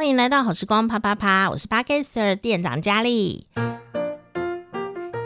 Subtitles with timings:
[0.00, 3.46] 欢迎来到好时光啪啪啪，我是 Barcaster 店长佳丽。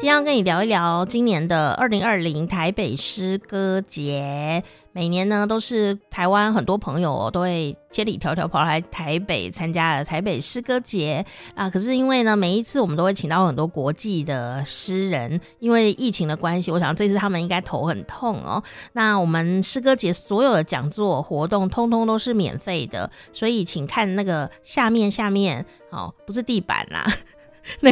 [0.05, 4.63] 今天要跟你聊一聊今年的二零二零台北诗歌节。
[4.93, 11.71] 每年呢，都是台湾很多朋友都会千里迢迢跑来台北参加了台北诗歌节啊。
[11.71, 18.63] 可是因为呢，每一次我们都会请到很多国际的诗人，因为疫情的关系，我想这次他们应该头很痛哦。
[18.93, 27.11] 那我们诗歌节所有的讲座活动，通通都是免费的，所以请看那个下面下面哦，不是地板啦。
[27.81, 27.91] 那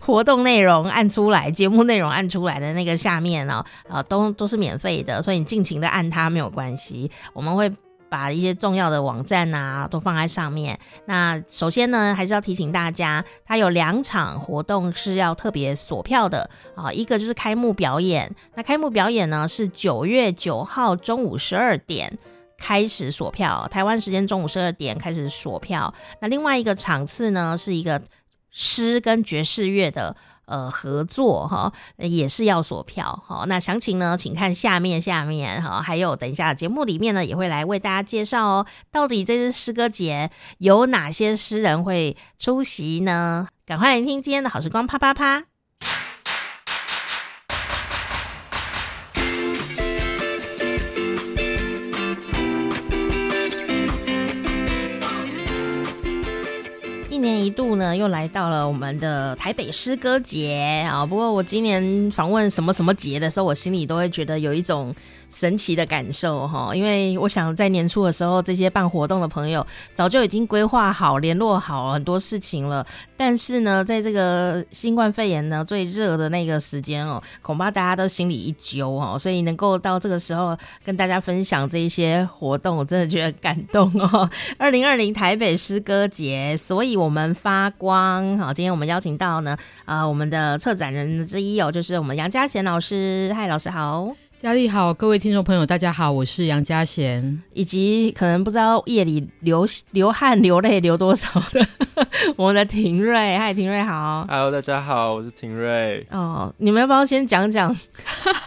[0.00, 7.10] 活动内容按出来，节目内容按出来的那个下面哦，呃，都都是免费的，所以你尽情的按它没有关系。
[7.32, 7.72] 我们会
[8.08, 10.78] 把一些重要的网站啊都放在上面。
[11.06, 18.32] 那首先呢，还是要提醒大家，它有两场活动是要特别锁票的啊，一个就是开幕表演。
[18.54, 22.16] 那开幕表演呢是九月九号中午十二点
[22.58, 25.92] 开始锁票，台湾时间中午十二点开始锁票。
[26.20, 28.00] 那另外一个场次呢是一个。
[28.50, 33.44] 诗跟爵士乐的呃合作哈，也是要锁票哈。
[33.46, 35.80] 那详情呢，请看下面下面哈。
[35.80, 38.66] 还有等一下节目里面呢，也会来为大家介绍哦。
[38.90, 43.48] 到底这次诗歌节有哪些诗人会出席呢？
[43.64, 45.49] 赶快来听今天的好时光啪啪啪。
[57.30, 61.06] 年一度呢，又来到了我们的台北诗歌节啊。
[61.06, 64.94] 不过我今年访问什么什么节的时候，我心里都会觉得有一种
[65.30, 66.74] 神奇的感受哈。
[66.74, 69.64] 因为我想在年初的时候，这些办活动的朋友
[69.94, 72.84] 早就已经规划好、联络好很多事情了。
[73.16, 79.18] 但是呢，在这个新冠肺炎呢最热的那个时间哦， 恐怕大家都心里一揪哦。
[79.18, 84.28] 所以能够到这个时候跟大家分享这一些活动，我真的觉得感动哦。
[84.56, 87.10] 二零二零台北诗歌节，所以我。
[87.10, 93.32] 们发光好，今天我们邀请到呢，呃，我们的策展人之一哦，就是我们杨佳贤老师。
[93.34, 94.29] 嗨，老师好。
[94.40, 101.60] 佳丽好，各位听众朋友，大家好，我是杨佳贤，以及可能不知道夜里流流汗流泪流多少的
[102.38, 106.06] 我们的庭瑞，嗨，廷瑞好，Hello，大家好，我是廷瑞。
[106.10, 107.68] 哦，你们要不要先讲讲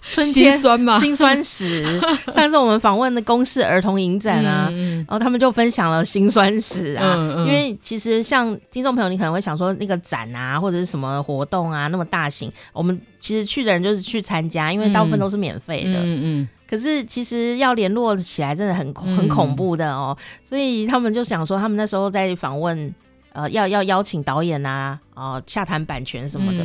[0.02, 1.00] 春天心酸吗？
[1.00, 2.02] 心酸史。
[2.34, 13.00] 上次我们访问的公视儿童影展啊，然后、他们就分享了辛酸史啊，嗯嗯、因为其实像听众朋友，你可能会想说那个展啊，或者是什么活动啊，那么大型，我们。
[13.24, 15.94] 其实去的人就是去参加，因为大部分都是免费的。
[15.94, 16.22] 嗯嗯。
[16.24, 22.94] 嗯，可是其实要联络起来真的很很恐怖的哦，嗯、所以他们就想说，他们那时候在访问，
[23.32, 26.58] 呃，要要邀请导演啊，哦、呃，洽谈版权什么的，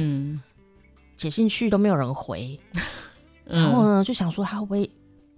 [1.17, 2.59] 写、嗯、信去都没有人回，
[3.47, 4.91] 嗯、然后呢就想说他会不会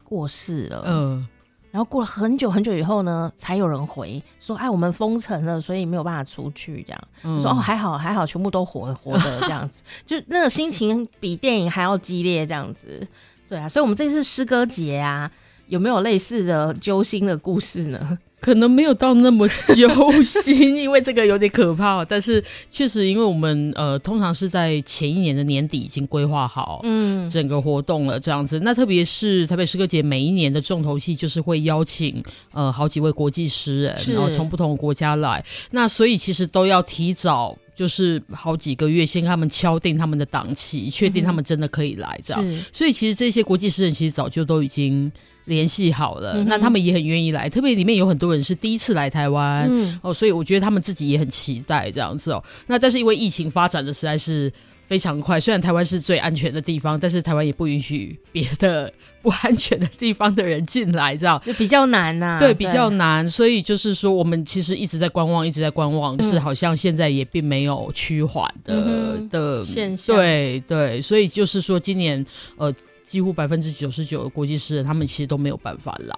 [0.02, 0.84] 过世了？
[0.86, 1.28] 嗯。
[1.70, 13.06] 然后过了很久很久以后呢，才有人回说：“哎，我们封城了，所以没有办法出去。”这样、嗯、说：“哦，还好还好，全部都活活的这样子， 就那个心情比电影还要激烈这样子。”
[13.48, 15.30] 对啊，所以我们这次诗歌节啊，
[15.68, 18.18] 有没有类似的揪心的故事呢？
[18.40, 19.46] 可能没有到那么
[19.76, 22.04] 揪心，因为这个有点可怕。
[22.04, 28.58] 但是确实，因为我们呃，通常是在前一年的年底已经规划好嗯整个活动了这样子。
[28.58, 35.44] 嗯、那特别是台北诗歌节每一年的重头戏，就是会邀请呃好几位国际诗人，然后从不同的国家来。
[35.70, 37.56] 那所以其实都要提早。
[37.72, 42.42] 就是好几个月，先跟他们敲定他们的档期，确定他们真的可以来这样。
[42.46, 45.10] 嗯、所以其实这些国际诗人其实早就都已经
[45.50, 47.46] 联系好了，嗯、那他们也很愿意来。
[47.50, 52.42] 特别里面有很多人是第一次来台湾、嗯、哦，所以我觉得他们自己也很期待这样子哦。
[52.68, 54.50] 那但是因为疫情发展的实在是。
[54.90, 62.38] 非常快，虽然台湾是最安全的地方，但是台湾也不允许别的不安全的地方的人进来，这样就比较难呐、啊。
[62.40, 70.16] 对，比较难，所以就是说，我们其实一直在观望，一直在观望，嗯、是好像现在也并没有趋缓的、嗯、的现象。
[70.16, 72.74] 对对，所以就是说，今年呃，
[73.10, 76.14] 几乎百分之九十九的国际诗人，他们其实都没有办法来，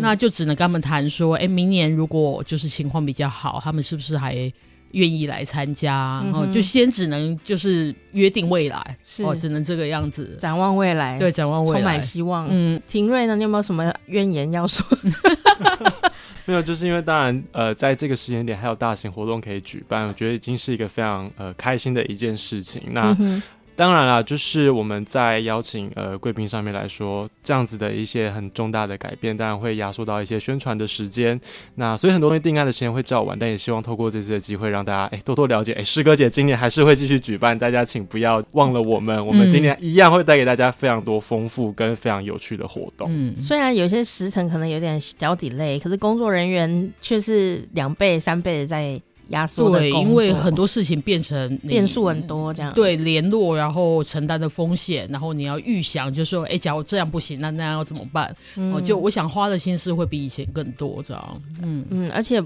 [0.00, 4.52] 那就只能跟他们谈说，哎，明年如果就是情况比较好，他们是不是还？
[4.92, 12.46] 愿意来参加，然后、就先只能就是约定未来，是哦，只能这个样子，展望未来，对，展望未来，充满希望。
[12.48, 14.86] 嗯，庭瑞呢，你有没有什么怨言要说？
[16.46, 22.80] 没有，就是因为当然，呃，在这个时间点还有大型活动可以举办，我觉得已经是一个非常呃开心的一件事情。
[22.92, 23.14] 那。
[23.18, 23.42] 嗯
[23.76, 31.38] 当然啦，就是我们在邀请呃贵宾上面来说，这样子的一些很重大的改变，当然会压缩到一些宣传的时间。
[31.74, 43.08] 那所以很多东西定案的时间会较晚，但也希望透过这次的机会，让大家哎多多了解，哎师哥姐今年 还是会继续举办，大家请不要忘了我们，我们今年一样会带给大家非常多丰富跟非常有趣的活动。
[43.10, 48.98] 嗯，虽然有些时辰可能有点小 delay，可是工作人员却是两倍三倍的在。
[49.28, 58.26] 压缩对，因为很多事情变成变数很多，这样对联络，然后承担的风险，然后你要预想，就是说，哎，假如这样不行，那那样要怎么办？
[58.54, 61.42] 哦、嗯，就我想花的心思会比以前更多，这样。
[61.62, 62.42] 嗯嗯，而且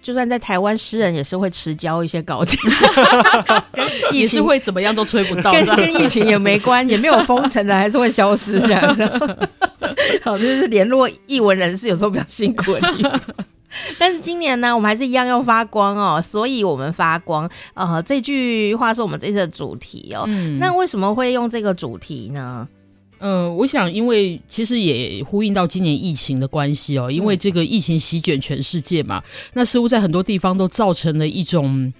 [0.00, 2.58] 就算在台湾，诗人也是会迟交一些稿件，
[4.12, 8.96] 也是会怎么样都吹不到，跟跟疫情也没关，也没有封城的，还是会消失这样。
[10.22, 13.20] 好，就是联络艺文人士有时候比较辛苦的地方。
[13.98, 17.48] 但是今年呢，我们还是一样要发光哦，所以我们发光。
[17.74, 20.24] 呃，这句话是我们这次的主题哦。
[20.26, 22.68] 嗯，那为什么会用这个主题呢？
[23.18, 31.92] 嗯、呃，我想，因为其实也呼应到今年疫情的关系哦，因为这个疫情席卷全世界嘛，那似乎在很多地方都造成了一种。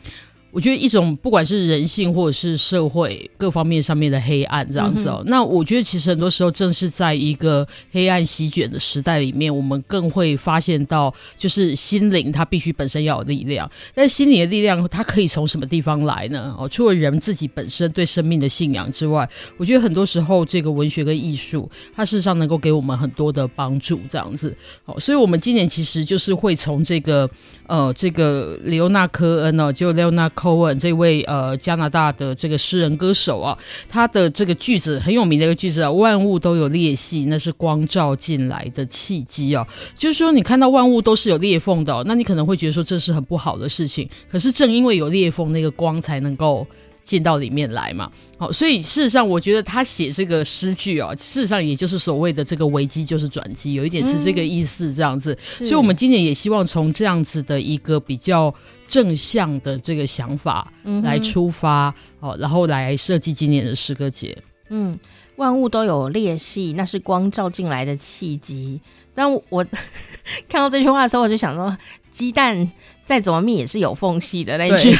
[0.54, 13.68] 我觉得一种不管是人性或者是社会各方面上面的黑暗这样子哦，嗯、那我觉得其实很多时候正是在一个黑暗席卷的时代里面，我们更会发现到，就是心灵它必须本身要有力量。
[13.96, 16.54] 但心灵的力量它可以从什么地方来呢？
[16.56, 24.56] 哦，除了人自己本身对生命的信仰之外，我觉得很多时候这个文学跟艺术，它事实上能够给我们很多的帮助这样子。
[24.84, 27.28] 哦，所以我们今年其实就是会从这个
[27.66, 33.56] 呃这个李欧纳科恩哦，就 Leonard Cohen 这位呃加拿大的这个诗人歌手啊，
[33.88, 39.66] 他的这个句子很有名的一个句子啊，万物都有裂隙，那是光照进来的契机哦。
[39.96, 44.08] 就是说，你看到万物都是有裂缝的，那你可能会觉得说这是很不好的事情。
[44.30, 46.66] 可是正因为有裂缝，那个光才能够
[47.04, 48.10] 进到里面来嘛。
[48.36, 55.38] 好，所以事实上，我觉得他写这个诗句哦，事实上也就是所谓的这个危机就是转机，有一点是这个意思这样子。
[55.60, 58.52] 嗯、所以，我们今年也希望从这样子的一个比较
[58.88, 60.72] 正向的这个想法
[61.04, 64.36] 来出发，哦、嗯，然后来设计今年的诗歌节。
[64.70, 64.98] 嗯，
[65.36, 68.80] 万物都有裂隙，那是光照进来的契机。
[69.14, 69.64] 但我
[70.48, 71.76] 看到这句话的时候，我就想说，
[72.10, 72.68] 鸡蛋
[73.04, 74.96] 再怎么密也是有缝隙的那句。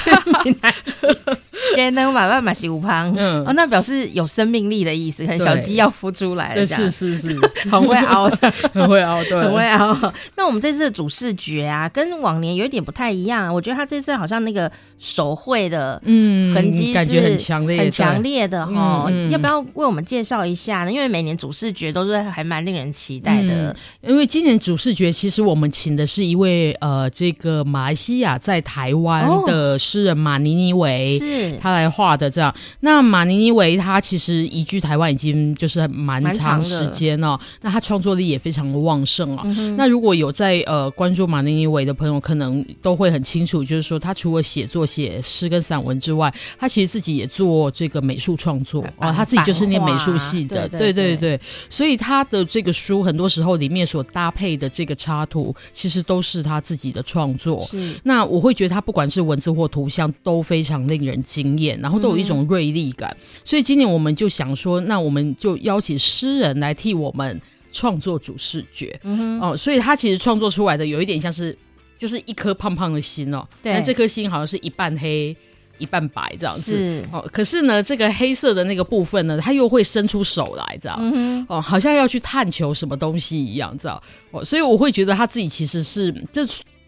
[1.75, 7.29] 给能把慢慢洗五旁，嗯，哦，那表示有生命力的意思，很小鸡要孵出来了，是是是，
[7.69, 8.29] 很会熬，
[8.73, 10.13] 很会熬，对，很会熬。
[10.37, 19.11] 那我们这次的主视觉啊，跟往年有一点不太一样，我觉得他这次好像那个手绘的嗯痕迹感觉很强烈，很强烈的哈。
[19.31, 20.93] 要不要为我们介绍一下呢？
[20.93, 23.75] 因为每年主视觉都是还蛮令人期待的。
[24.03, 31.57] 因为今年主视觉其实我们请的是一位呃，这个马来西亚在台湾的诗人马尼尼维，是。
[31.61, 39.45] 他来画的这样，那马尼尼维他其实移居台湾已经就是蛮长时间了，那他创作力也非常的旺盛啊。
[39.47, 48.85] 嗯、那如果有在呃关注马尼尼维的朋友，可能都会很清楚，就是说他除了写作写诗跟散文之外，他其实自己也做这个美术创作。
[48.99, 50.93] 啊，他自己就是念美术系的，对。
[50.93, 57.65] 对对，对，所以他的这个书很多时候里面所搭配的这个插图，其实都是他自己的创作。
[57.65, 67.41] 是那我会觉得它不管是文字或图像都非常令人惊艳，然后都有一种锐利感，嗯、所以今年我们就想说，那我们就邀请诗人来替我们
[67.73, 68.99] 创作主视觉。
[69.03, 71.57] 嗯哦，所以他其实创作出来的有一点像是，
[71.99, 75.37] 就是一颗胖胖的心哦，对，那这颗心好像是一半黑
[75.79, 76.77] 一半白这样子。
[76.77, 77.05] 是。
[77.13, 84.01] 哦，可是呢，这个黑色的那个部分呢，他又会伸出手来，这样，嗯哦，好像要去探求什么东西一样，这样。
[84.31, 86.45] 哦，所以我会觉得他自己其实是这。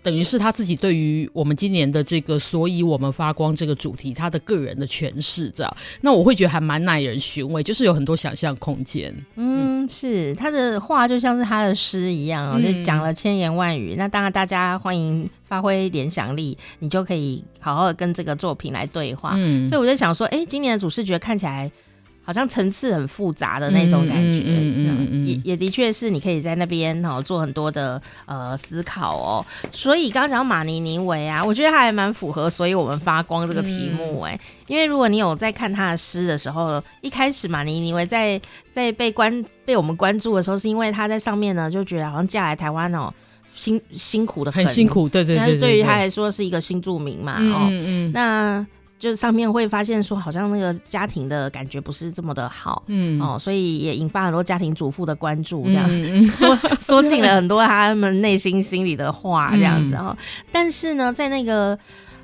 [0.06, 9.12] 等于是他自己对于我们今年的这个，所以我们发光这个主题，他的个人的诠释，这样，那我会觉得还蛮耐人寻味，就是有很多想象空间。
[9.34, 13.96] 嗯，嗯是他的话就像是他的诗一样，嗯、就讲了千言万语。
[13.98, 19.32] 那当然，大家欢迎发挥联想力，你就可以好好的跟这个作品来对话。
[19.34, 21.68] 嗯，所以我就想说，哎、欸，今年的主视觉看起来。
[22.26, 29.46] 好像层次很复杂的那种感觉，嗯嗯嗯，也也的确是你可以在那边哦做很多的呃思考哦。
[29.70, 38.40] 所以刚刚讲马尼尼维啊，我觉得他还蛮符合，所以我们发光这个题目哎，因为如果你有在看他的诗的时候，一开始马尼尼维在
[38.72, 43.08] 在被关被我们关注的时候，是因为他在上面呢就觉得好像嫁来台湾哦，
[43.54, 47.70] 辛辛苦的很，很辛苦，对对对，对，对于他来说是一个新著名嘛，哦，
[48.12, 48.66] 那。
[48.98, 60.16] 就是上面会发现说，好像那个家庭的感觉不是这么的好，嗯哦，所以也引发很多家庭主妇的关注，这样、嗯、 说说尽了很多他们内心心里的话，这样子哈。
[60.18, 61.78] 嗯、但是呢，在那个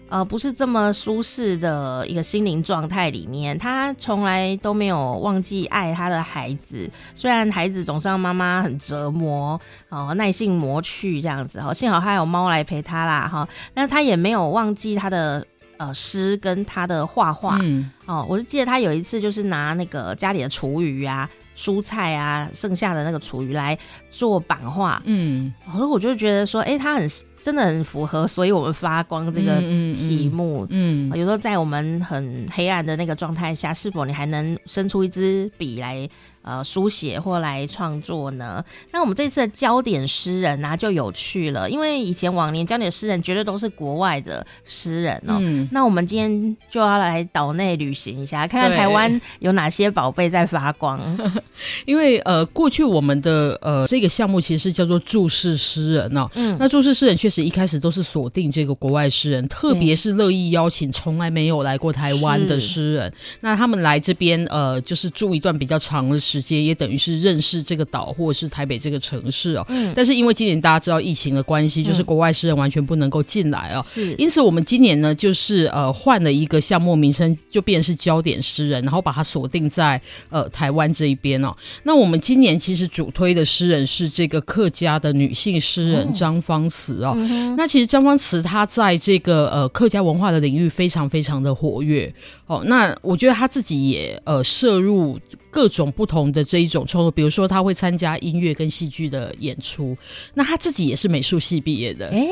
[0.09, 6.91] 呃不是这么舒适的一个心灵状态里面，他从来都没有忘记爱他的孩子。
[7.15, 9.61] 虽然孩子总是让妈妈很折磨，
[9.91, 13.47] 哦，耐性磨去这样子哈，幸好还有猫来陪他啦哈。
[13.75, 15.47] 那他也没有忘记他的
[15.87, 17.59] 呃诗跟他的画画。
[17.63, 21.29] 嗯，哦，我就记得他有一次就是拿那个家里的厨余啊。
[21.55, 27.07] 蔬菜啊，剩下的那个厨余来做版画，嗯，然后我就觉得说，哎、欸，他很
[27.43, 36.09] 真的很符合，所以我们发光这个题目，嗯，嗯，嗯，有时候在我们很黑暗的那个状态下，是否你还能伸出一支笔来？
[36.43, 38.65] 呃，书写或来创作呢？
[38.91, 45.39] 那我们这次的焦点诗人呢、啊，就有趣了，因为以前往年焦点诗人绝对都是国外的诗人哦、喔。
[45.41, 45.69] 嗯。
[45.73, 51.01] 那我们今天就要来岛内旅行一下，看看台湾有哪些宝贝在发光。
[51.87, 56.31] 因为呃，过去我们的呃这个项目其实是叫做注释诗人哦、喔。
[56.35, 56.57] 嗯。
[56.59, 66.63] 那注释诗人确实一开始都是锁定这个国外诗人，特别是乐意邀请从来没有来过台湾的诗人，那他们来这边呃，就是住一段比较长的时间。
[66.63, 69.65] 也等于是认识这个岛或者是台北这个城市哦。
[69.69, 69.93] 嗯。
[69.97, 73.85] 但是因为今年大家知道疫情的关系，就是国外诗人完全不能够进来哦。
[73.89, 74.15] 是。
[74.19, 81.55] 因此我们今年呢，就是呃换了一个项目名称，就变成是焦点诗人，然后把它锁定在呃台湾这一边哦。
[81.83, 87.15] 那我们今年其实主推的诗人是这个客家的女性诗人张芳慈哦。
[87.17, 87.57] 嗯。
[87.57, 92.13] 那其实张芳慈她在这个呃客家文化的领域非常非常的活跃
[92.47, 92.63] 哦。
[92.67, 95.19] 那我觉得她自己也呃涉入。
[95.53, 99.97] 各种不同的这一种创作，比如说他会参加音乐跟戏剧的演出，
[100.35, 102.29] 那他自己也是美术系毕业的，哎、欸，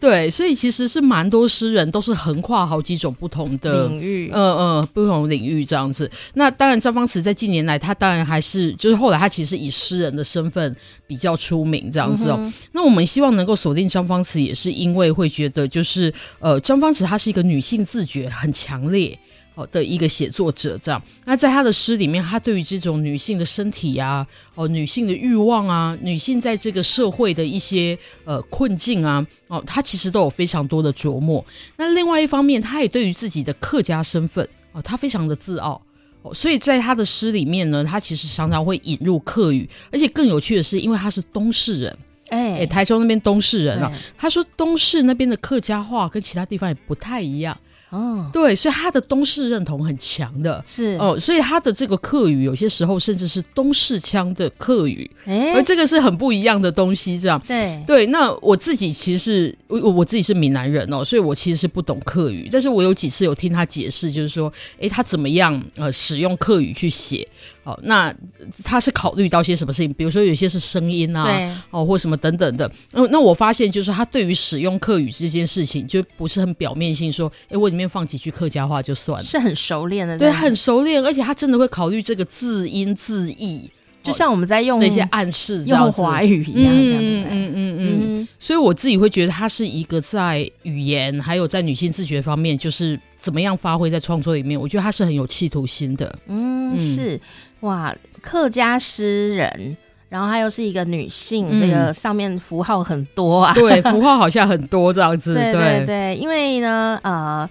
[0.00, 6.10] 对，所以其实是蛮多诗人都是横跨好几种不同的领域，嗯嗯，不同领域这样子。
[6.34, 12.36] 那当然，张方慈在近年来，他当然还是就是后来他其实以诗人的身份比较出名这样子哦。
[12.38, 19.18] 嗯、那我们希望能够锁定张方慈，也是因为会觉得就是呃，张方慈她是一个女性自觉很强烈。
[19.54, 31.44] 哦的一个写作者这样，那在他的诗里面，他对于这种女性的身体啊，哦女性的欲望啊，女性在这个社会的一些呃困境啊，哦，他其实都有非常多的琢磨。
[31.76, 35.80] 那另外一方面，他也对于自己的客家身份哦，他非常的自傲。
[36.22, 41.98] 哦，所以在他的诗里面呢，他其实常常会引入客语，而且更有趣的是，因为他是东市人，
[42.30, 47.54] 哎、欸，台中那边东市人啊，他说东市那边的客家话跟其他地方也不太一样。
[47.94, 50.96] 哦，对，所以他的东式认同很强的，是。
[50.98, 57.40] 哦，所以他的这个客语有些时候甚至是东式腔的客语，哎，而这个是很不一样的东西，这样。
[57.46, 57.82] 对。
[57.86, 58.06] 对。
[58.06, 67.26] 那我自己其实是我我自己是闽南人哦，所以我其实是不懂客语，但是我有几次有听他解释，就是说，哎，他怎么样呃使用客语去写。
[67.64, 68.14] 哦，那
[68.62, 69.92] 他是考虑到些什么事情？
[69.94, 72.70] 比如说有些是声音啊，对，哦，或什么等等的。
[72.92, 83.70] 那那我发现就是他对于使用客语这件事情，就不是很表面性说，哎，我里面放几句客家话就算了，是很熟练的，对，很熟练，而且他真的会考虑这个字音字义，
[84.02, 88.00] 就像我们在用那些暗示用华语一样，这样子，嗯嗯嗯。
[88.04, 88.28] 嗯。
[88.38, 97.18] 所以我自己会觉得他是一个在语言还有在女性自觉方面，就是怎么样发挥在创作里面，我觉得他是很有企图心的，嗯，是。
[97.64, 99.76] 哇，客家诗人，
[100.10, 103.54] 然后她又是一个女性，嗯，这个上面符号很多啊。
[103.54, 105.32] 对， 符号好像很多这样子。
[105.32, 107.48] 对对对，因为呢，呃，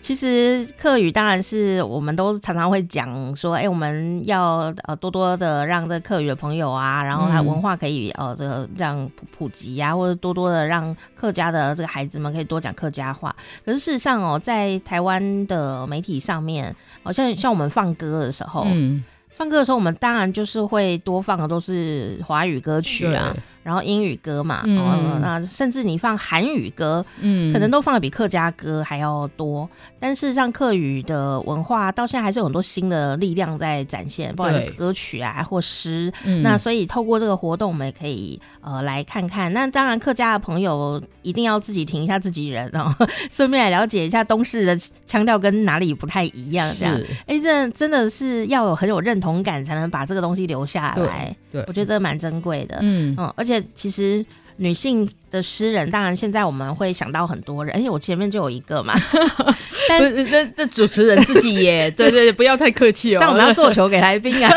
[0.00, 13.34] 其实客语当然是我们都常常会讲说，哎，我们要呃多多的让这个客语的朋友啊，然后他文化可以呃这个让普普及呀，啊，或者多多的让客家的这个孩子们可以多讲客家话。
[13.64, 19.02] 可是事实上哦，在台湾的媒体上面，好像像我们放歌的时候，嗯。
[19.36, 23.36] 放歌的时候，我们当然就是会多放的都是华语歌曲啊。
[23.62, 29.68] 然后英语歌嘛，嗯、哦，那甚至你放韩语歌，嗯，可能都放的比客家歌还要多。
[29.98, 36.12] 但事实上，客语的文化到现在还是有很多新的力量在展现，不管是歌曲啊或诗。
[36.44, 39.52] 那所以透过这个活动，我们也可以呃来看看。
[39.52, 42.94] 那当然，客家的朋友一定要自己听一下自己人哦，
[43.32, 46.72] 顺便来了解一下东市的腔调跟哪里不太一样。
[46.78, 51.36] 这样，哎，这真的是要有很有认同感，才能把这个东西留下来。
[51.50, 52.78] 对，对我觉得这个蛮珍贵的。
[52.80, 53.56] 嗯嗯，而且。
[53.74, 54.24] 其实
[54.56, 58.94] 女性的诗人，当然现在我们会想到很多人，而且我前面就有一个嘛。
[59.88, 63.18] 但那那主持人自己也 对对，对，不要太客气哦。
[63.20, 64.50] 但我们要做球给来宾啊，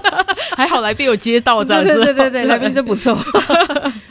[0.56, 3.16] 还好来宾有接到这样子，对对对对，来宾真不错。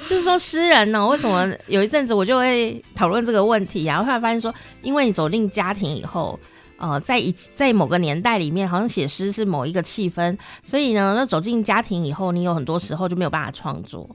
[0.08, 4.04] 就是说诗人呢，为什么有一阵子我就会讨论这个问题啊？
[4.04, 6.40] 后来发现说，因为你走进家庭以后。
[6.78, 14.10] 呃，在一在某个年代里面，好像写诗是某一个气氛，所以呢，那走进家庭以后，你有很多时候就没有办法创作。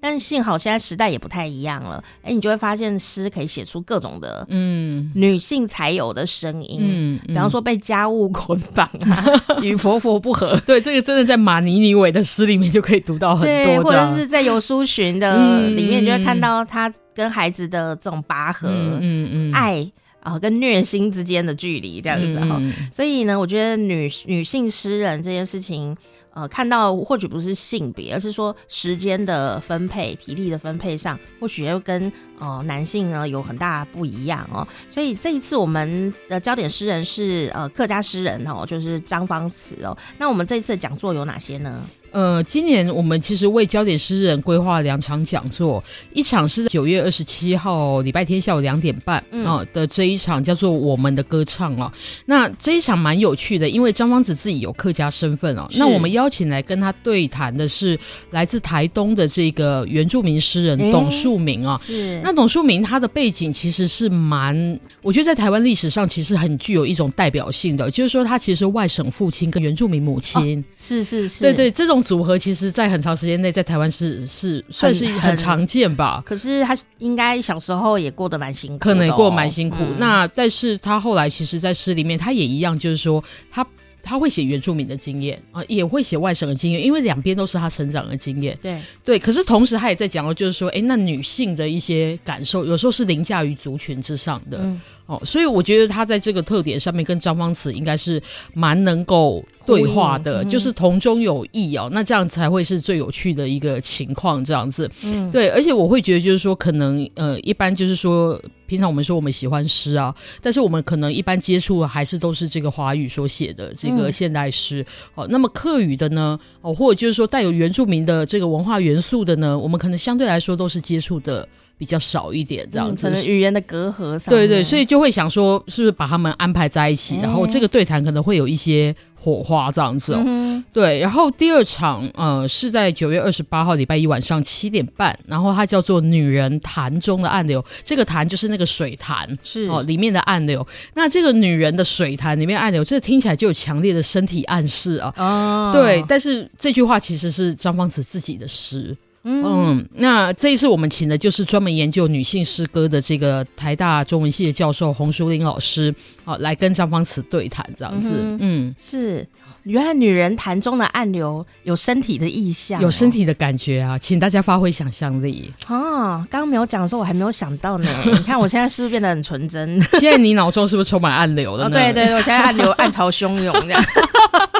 [0.00, 5.10] 但幸好现在时代也不太一样了，哎，你就会发现诗可以写出各种的嗯。
[5.12, 9.24] 女性才有的声音，嗯，比方说被家务捆绑啊，
[9.60, 19.52] 与婆婆不和，对，这个真的在马尼尼韦的诗里面就可以读到很多，或者是在游书寻的里面，你就会看到他跟孩子的这种拔河，嗯嗯，嗯。
[19.52, 19.90] 爱。
[20.28, 25.96] 啊，跟虐心之间的距离这样子哈，嗯、所以呢，我觉得女女性诗人这件事情，
[26.34, 34.66] 呃，看到或许不是性别，而是说时间的分配、体力的分配上，或许又跟呃男性呢有很大不一样哦。
[34.88, 39.96] 所以这一次我们的焦点诗人是呃客家诗人哦，就是张芳慈哦。
[40.18, 41.82] 那我们这一次的讲座有哪些呢？
[42.18, 51.92] 呃，今年我们其实为焦点诗人规划两场讲座，一场是九月二十七号礼拜天下午两点半啊、的这一场叫做《我们的歌唱》哦。
[52.26, 55.68] 那这一场蛮有趣的，因为张芳子自己有客家身份哦。
[55.76, 57.96] 那我们邀请来跟他对谈的是
[58.32, 61.78] 来自台东的这个原住民诗人董树明啊。
[61.80, 62.20] 是。
[62.24, 70.58] 那董树明他的背景其实是蛮，我觉得在台湾历史上其实很具有一种代表性的，就是说他其实是外省父亲跟原住民母亲。
[70.58, 71.44] 哦、是是是。
[71.44, 72.02] 对对，这种。
[72.08, 76.22] 组合其实，在很长时间内，在台湾是是算是很常见吧。
[76.24, 79.76] 可是他应该小时候也过得蛮辛苦，可能也过得蛮辛苦。
[79.80, 83.66] 嗯、那但是他后来其实，在诗里面，他也一样，就是说他
[84.02, 88.58] 他会写原住民的经验啊，也会写外省的经验，因为两边都是他成长的经验。
[88.62, 89.18] 对对。
[89.18, 94.56] 可是同时，他也在讲哦，就是说，哎，那女性的一些感受，有时候是凌驾于族群之上的。
[94.62, 98.22] 嗯哦，所以我觉得他在这个特点上面跟张方慈应该是
[98.52, 104.90] 蛮能够对话的，嗯、就是同中有异哦，那这样才会是最有趣的一个情况，这样子。
[105.02, 114.84] 嗯，对，而且我会觉得就是说，可能呃，一般就是说，平常我们说我们喜欢诗啊，但是我们可能一般接触的还是都是这个华语所写的这个现代诗。
[115.14, 121.48] 哦、嗯，那么客语的呢，哦，或者就是说带有原住民的这个文化元素的呢，我们可能相对来说都是接触的。
[121.78, 124.34] 比较少一点这样子，嗯、可能语言的隔阂上。
[124.34, 130.22] 对对，所以就会想说，是不是把他们安排在一起，欸、然后这个对谈可能会有一些火花这样子哦。
[130.26, 140.66] 嗯、对，然后第二场呃是在九月二十八号礼拜一晚上七点半，然后它叫做《女人潭中的暗流》，这个潭就是那个水潭是哦里面的暗流。
[140.94, 145.14] 那这个女人的水潭里面暗流，这个、听起来就有强烈的身体暗示啊。
[145.16, 148.96] 哦，对，但是这句话其实是张芳慈自己的诗。
[149.30, 155.94] 嗯，那这一次我们请的就是专门研究女性诗歌的这个台大中文系的教授洪淑玲老师，
[156.24, 158.14] 好，来跟张芳慈对谈这样子。
[158.16, 159.26] 嗯，嗯，是，
[159.64, 165.52] 原来女人谈中的暗流有身体的意象，有身体的感觉啊，请大家发挥想象力。
[165.66, 167.90] 哦，刚刚没有讲的时候，我还没有想到呢。
[168.06, 169.80] 你看我现在是不是变得很纯真？
[170.00, 171.70] 现在你脑中是不是充满暗流了呢？
[171.70, 173.84] 哦，对对对，我现在暗流暗潮汹涌这样。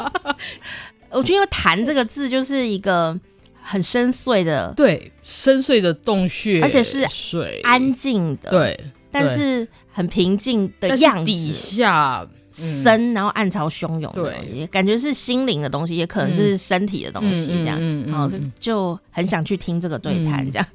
[1.11, 3.19] 我觉得“谈”这个字就是一个。
[3.69, 11.25] 很深邃的，对，深邃的洞穴，而且是水安静的，对，但是很平静的样子。
[11.25, 20.67] 底下深，然后暗潮汹涌，对，感觉是心灵的东西，也可能是身体的东西，这样，然后就很想去听这个对谈，这样。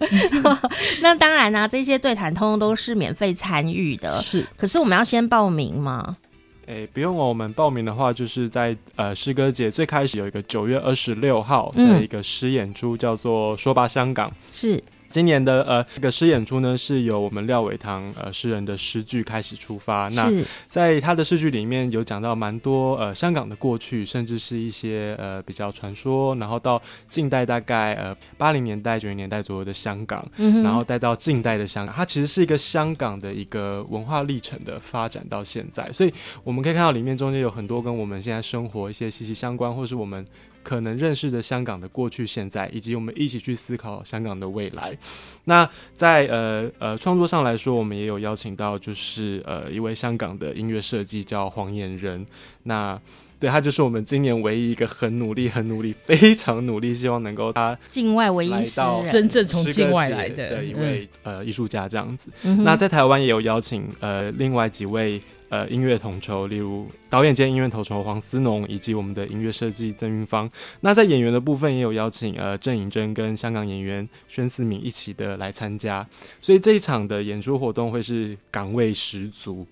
[1.02, 4.46] 那当然啦，这些对谈通通都是免费参与的，是。
[4.56, 6.16] 可是我们要先报名吗？
[6.68, 7.28] 诶，不用哦。
[7.28, 14.30] 我们报名的话，就是在呃诗歌节最开始有一个九月二十六号的一个诗演出，嗯、叫做《说吧香港》。
[14.52, 14.82] 是。
[15.14, 20.08] 今年的呃这个诗演出呢，是由我们廖伟棠呃诗人的诗句开始出发。
[20.16, 20.28] 那
[20.68, 35.88] 在他的诗句里面有讲到蛮多呃香港的过去，甚至是一些呃比较传说，然后到近代大概呃八零年代九零年代左右的香港，嗯、然后带到近代的香港，它其实是一个香港的一个文化历程的发展到现在。
[35.92, 36.12] 所以
[36.44, 40.26] 我们可以看到里面中间有很多跟我们现在生活一些息息相关，或是我们。
[40.64, 44.98] 可能认识的香港的过去、现在，以及我们一起去思考香港的未来。
[45.44, 52.26] 那在呃呃创作上来说，我们也有邀请到，就是呃一位香港的音乐设计叫黄衍仁。
[52.64, 53.00] 那
[53.40, 62.32] 对他就是我们今年唯一一个很努力、很努力、非常努力，希望能够他境外唯一到真正从境外来的，的一位、嗯、呃艺术家这样子。
[62.44, 65.22] 嗯、那在台湾也有邀请呃另外几位。
[65.54, 70.50] 呃，音乐统筹，例如导演兼音乐统筹黄思农，以及我们的音乐设计曾云芳。
[70.80, 76.04] 那在演员的部分，也有邀请呃郑颖珍跟香港演员宣思敏一起的来参加。
[76.42, 79.64] 所以这一场的演出活动会是港味十足，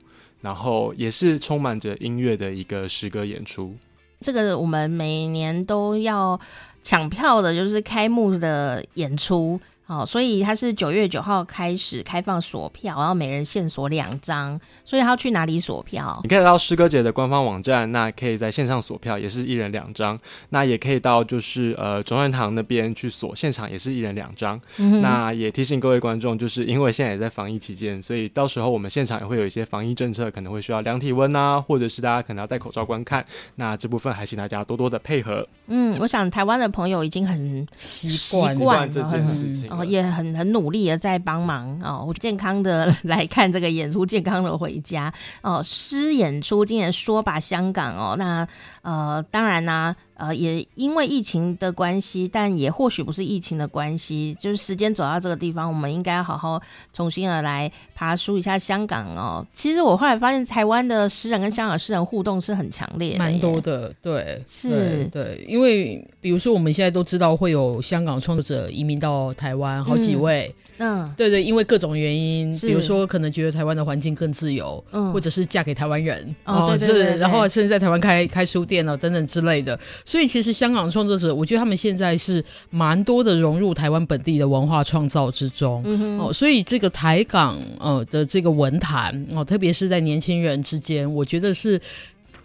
[0.42, 3.76] 然后也是充满着音乐的一个诗歌演出。
[4.20, 6.40] 这个我们每年都要
[6.84, 9.60] 抢票的，就是开幕的演出。
[9.92, 14.58] 哦，所以他是九月九号开始开放锁票，然后每人限锁两张。
[14.86, 16.18] 所以他要去哪里锁票？
[16.24, 20.18] 你可以到诗歌节的官方网站，那可以在线上锁票，也是一人两张。
[20.50, 24.58] 那也可以到就是呃中山堂那边去锁，现场也是一人两张。
[24.78, 33.26] 嗯、那也提醒各位观众，就是因为现在也在防疫期间，所以到时候我们现场也会有一些防疫政策，可能会需要量体温啊，或者是大家可能要戴口罩观看。
[33.56, 35.46] 那这部分还请大家多多的配合。
[35.68, 45.62] 嗯，我想台湾的朋友已经很习惯这件事情，然也很很努力的在帮忙哦，健康的 来看这个演出，健康的回家哦。
[45.64, 48.48] 诗演出今年说吧香港哦，那
[48.82, 56.62] 呃当然呢、呃，也因为疫情的关系，但也或许不是疫情的关系，就是时间走到这个地方，我们应该要好好
[56.94, 59.44] 重新的来爬梳一下香港哦。
[59.52, 70.54] 其实我后来发现，台湾的诗人跟香港诗人互动是很强烈的，蛮多的，对，是对，对，因为比如说我们现在都知道会有香港创作者移民到台湾，好几位。
[70.56, 79.80] 嗯嗯，对对，因为各种原因，比如说可能觉得台湾的环境更自由，嗯，或者是嫁给台湾人，哦，对对对，对，是，然后甚至在台湾开开书店了等等之类的。
[80.12, 91.80] 所以其实香港创作者，我觉得他们现在是蛮多的融入台湾本地的文化创造之中，嗯，哦，所以这个台港呃的这个文坛哦，特别是在年轻人之间，我觉得是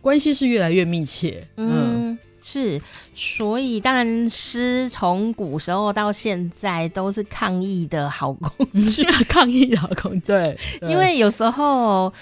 [0.00, 1.68] 关系是越来越密切，嗯。
[1.72, 2.80] 嗯是，
[3.12, 10.20] 所以当然诗从古时候到现在都是抗疫的好工具， 抗疫的好工具。
[10.26, 12.12] 对，因为有时候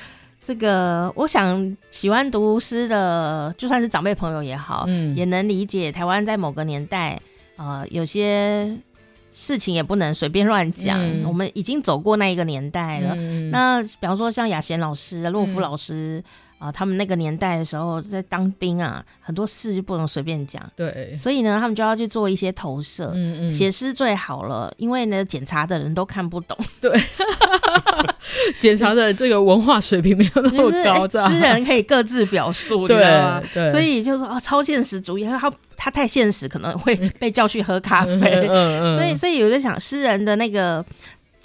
[0.44, 7.18] 这个，我想喜欢读诗的，就算是长辈朋友也好，嗯，也能理解台湾在某个年代，
[7.57, 8.78] 呃，有些
[9.33, 11.00] 事情也不能随便乱讲。
[11.00, 13.14] 嗯、我们已经走过那一个年代了。
[13.16, 16.22] 嗯、那比方说像雅贤老师、洛夫老师。
[16.22, 16.24] 嗯
[16.64, 20.62] 啊，他们那个年代的时候在当兵啊，很多事就不能随便讲。
[20.74, 23.11] 对，所以呢，他们就要去做一些投射。
[23.14, 26.57] 嗯嗯，写诗最好了，因为呢，检查的人都看不懂。
[26.81, 26.90] 对，
[28.59, 31.07] 检查的这个文化水平没有那么高。
[31.07, 33.42] 诗、就是、人可以各自表述， 对吧？
[33.53, 38.12] 对，所以就是说啊，超现实主义，他他太现实，可能会 被叫去喝咖啡。
[38.14, 38.96] 嗯嗯嗯。
[38.96, 40.83] 所以，所以我在想诗人的那个。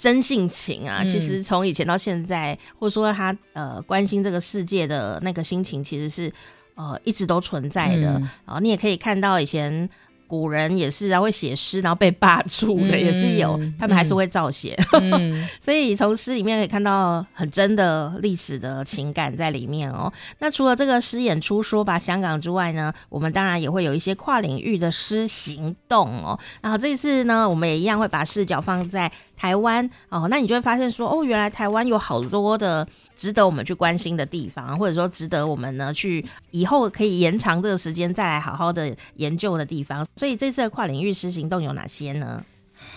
[0.00, 6.32] 真性情啊，其实从以前到现在，嗯、或者说他呃关心这个世界的那个心情，其实是
[6.74, 8.12] 呃一直都存在的。
[8.46, 9.88] 然后、嗯、你也可以看到以前。
[10.30, 14.78] 古人也是啊，会写诗，然后被罢黜的也是有，嗯、他们还是会照写。
[15.00, 20.12] 嗯、 所以从诗里面可以看到很真的历史的情感在里面哦。
[20.38, 26.38] 那除了这个诗演出说吧香港之外呢，我们当然也会有一些跨领域的诗行动哦。
[26.62, 30.28] 然后这一次呢，我们也一样会把视角放在台湾哦。
[30.30, 32.86] 那你就会发现说，哦，原来台湾有好多的。
[33.20, 40.06] 值得我们去关心的地方，或者说值得我们呢去以后可以延长这个时间再来好好的研究的地方。
[40.16, 42.42] 所以这次的跨领域诗行动有哪些呢？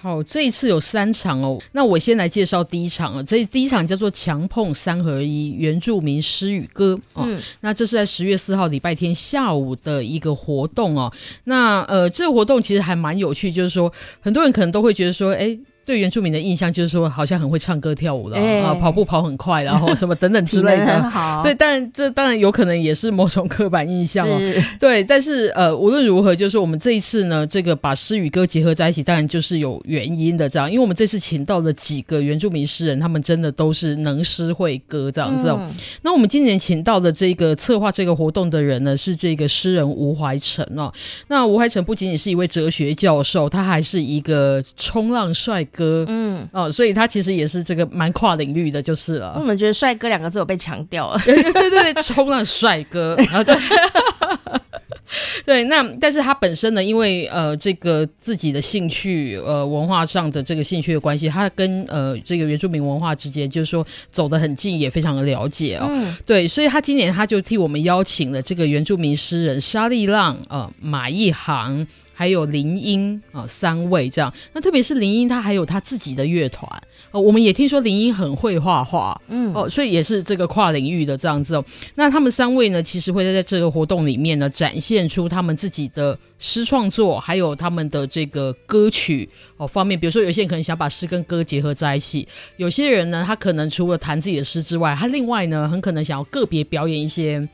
[0.01, 1.61] 好，这一次有三场哦。
[1.73, 7.25] 那我先来介绍第一场啊，这第一场叫做“强碰三合一”原住民诗与歌哦。
[7.27, 11.11] 嗯，那这是在十月四号礼拜天下午的一个活动哦。
[11.43, 15.59] 那呃，这个活动其实还蛮有趣，就是说很多人可能都会觉得说，哎。
[15.85, 21.09] 对原住民的印象就是说，好像很会唱歌跳舞的、欸、啊，跑步跑很快，然 后什么等等之类的。
[21.09, 24.39] 好，对，但这当然有可能也是某种刻板印象哦。
[24.79, 30.47] 对，但是呃，无论如何，就是我们这一次呢，这个把诗与歌结合在一起，当然就是有原因的。
[30.47, 35.49] 这样，因为我们这次请到了几个原住民诗人，他们真的都是能诗会歌这样子。
[35.49, 40.93] 嗯、那我们今年请到的这个策划这个活动的人呢，是这个诗人吴怀成哦。
[41.27, 49.35] 那吴怀成不仅仅是一位哲学教授，他还是一个冲浪帅哥，嗯哦，所以他其实也是这个蛮跨领域的，就是了。
[49.37, 53.55] 我们觉得“帅哥”两个字有被强调了， 对对对，冲浪帅哥啊，对
[55.45, 55.63] 对。
[55.65, 65.87] 那但是他本身呢，因为呃这个自己的兴趣，呃文化上的这个兴趣的关系，他跟呃这个原住民文化之间，就是说走得很近，也非常的了解哦。
[65.89, 71.85] 嗯、对，所以他今年他就替我们邀请了这个原住民诗人沙利浪，呃马一航。
[72.13, 74.33] 还有林英啊，三位这样。
[74.53, 76.69] 那特别是林英，他还有他自己的乐团
[77.11, 77.19] 哦。
[77.19, 81.65] 我们也听说林英很会画画，嗯哦，所以也是这个跨领域的这样子哦。
[81.95, 89.99] 那他们三位呢，其实会在这个活动里面呢，展现出他们自己的诗创作，还有他们的这个歌曲哦方面。
[89.99, 92.25] 比如说，有些人可能想把诗跟歌结合在一起；
[92.57, 97.47] 有些人呢，他可能除了弹自己的诗之外，他另外呢，很可能想要个别表演一些。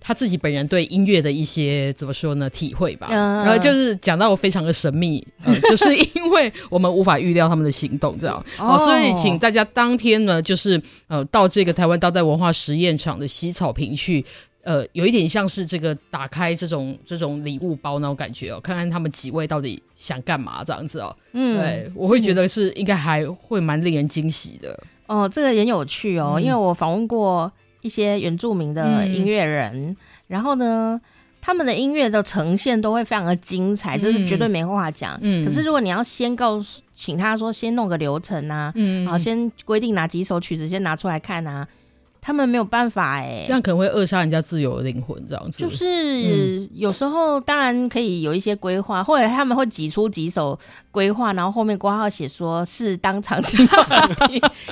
[0.00, 2.48] 他自己本人对音乐的一些怎么说呢？
[2.50, 14.24] 体会吧，然后就是讲到我非常的神秘，呃， 就是因为我们无法预料他们的行动，这样，哦，所以请大家当天呢，就是呃，到这个台湾当代文化实验场的洗草坪去。
[14.62, 21.16] 呃，有一点像是这个打开这种这种礼物包那种感觉哦，看看他们几位到底想干嘛这样子哦。
[21.32, 24.78] 嗯，对，我会觉得是应该还会蛮令人惊喜的。
[25.06, 27.50] 哦，这个也有趣哦，嗯、因为我访问过
[27.82, 31.00] 一些原住民的音乐人，嗯、然后呢，
[31.40, 35.18] 他们的音乐的呈现都会非常的精彩，这是绝对没话讲。
[35.22, 41.66] 嗯，可是如果你要先告诉，请他说先弄个流程啊，嗯，然后先规定哪几首曲子先拿出来看啊。
[42.20, 45.58] 他们没有办法哎、欸，这样可能会扼杀人家自由的灵魂，这样子。
[45.58, 50.58] 就是有时候当然可以有一些规划，或者他们会挤出几首
[50.90, 53.66] 规划，然后后面挂号写说是当场听，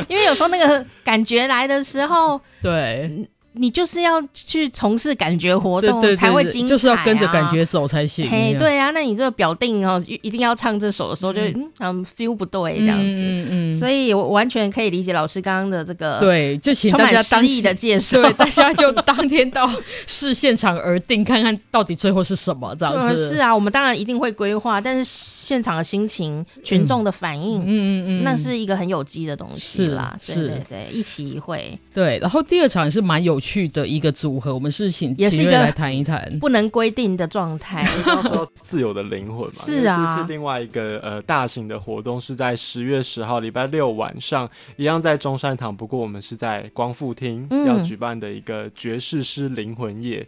[0.09, 3.29] 因为有时候那个感觉来的时候， 对。
[3.53, 8.29] 你就是要去从事感觉活动才会精彩，啊，就是要跟着感觉走才行。
[8.31, 19.69] 嘿，对啊，那你这个表定哦，一定要唱这首的时候，就嗯，嗯，feel 不对这样子，嗯嗯，所以我完全可以理解老师刚刚的这个对，就请大家当意的介绍，对，大家就当天到
[20.07, 23.31] 视现场而定，看看到底最后是什么这样子。
[23.31, 30.17] 是啊，我们当然一定会规划，但是现场的心情、群众的反应，嗯嗯嗯，那是一个很有机的东西啦。
[30.21, 31.77] 是，对对对，一期一会。
[31.99, 39.53] 对，然后第二场也是蛮有趣的一个组合，我们是请也是一个来谈一谈不能规定的状态， 要说自由的灵魂嘛。
[39.67, 50.21] 是啊，这次另外一个呃大型的活动是在十月十号礼拜六晚上，一样在中山堂，不过我们是在光复厅要举办的一个爵士诗灵魂夜。
[50.21, 50.27] 嗯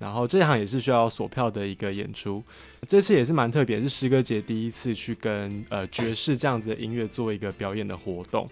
[0.00, 2.42] 然后这场也是需要锁票的一个演出，
[2.88, 8.48] 这次也是蛮特别，是诗歌节第一次去跟呃爵士这样子的音乐做一个表演的活动。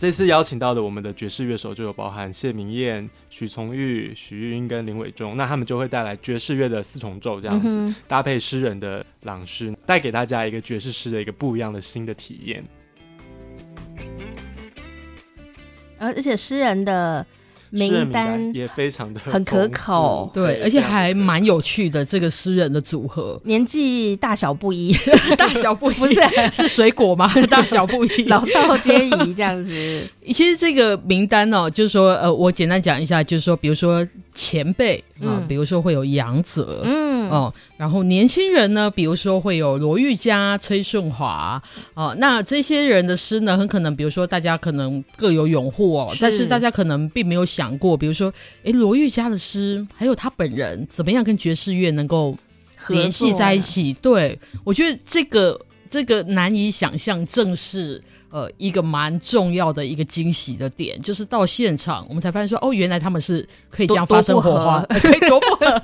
[0.00, 12.64] 这次邀请到的我们的爵士乐手就有包含谢明燕、许崇玉、许玉英跟林伟忠，那他们就会带来爵士乐的四重奏这样子，嗯、搭配诗人的朗诗，带给大家一个爵士诗的一个不一样的新的体验。
[15.98, 17.26] 而而且诗人的。
[17.70, 22.04] 名单也非常的很可口，对，而且还蛮有趣的。
[22.04, 24.92] 这个诗人的组合，年纪大小不一，
[25.38, 26.14] 大小不一，不是
[26.50, 27.30] 是水果吗？
[27.48, 30.02] 大小不一，老少皆宜这样子。
[30.26, 41.62] 其实这个名单哦，就是说，呃，我简单讲一下，就是说，比如说前辈啊，嗯、比如说会有杨泽，嗯，哦，然后年轻人呢，比如说会有罗玉佳、崔顺华，
[41.94, 48.32] 哦，那这些人的诗呢，很可能，比如说大家可能各有拥护哦，是但是大家可能并没有想过，比如说，
[48.64, 52.36] 哎，罗玉佳的诗，还有他本人，怎么样跟爵士乐能够
[52.88, 53.92] 联系在一起？
[53.94, 58.02] 对，我觉得这个这个难以想象，正是。
[58.32, 65.82] 呃，一个蛮重要的一个惊喜的点，就是到现场我们才发现说，哦，原来他们是可以这样发生火花，可以多不合。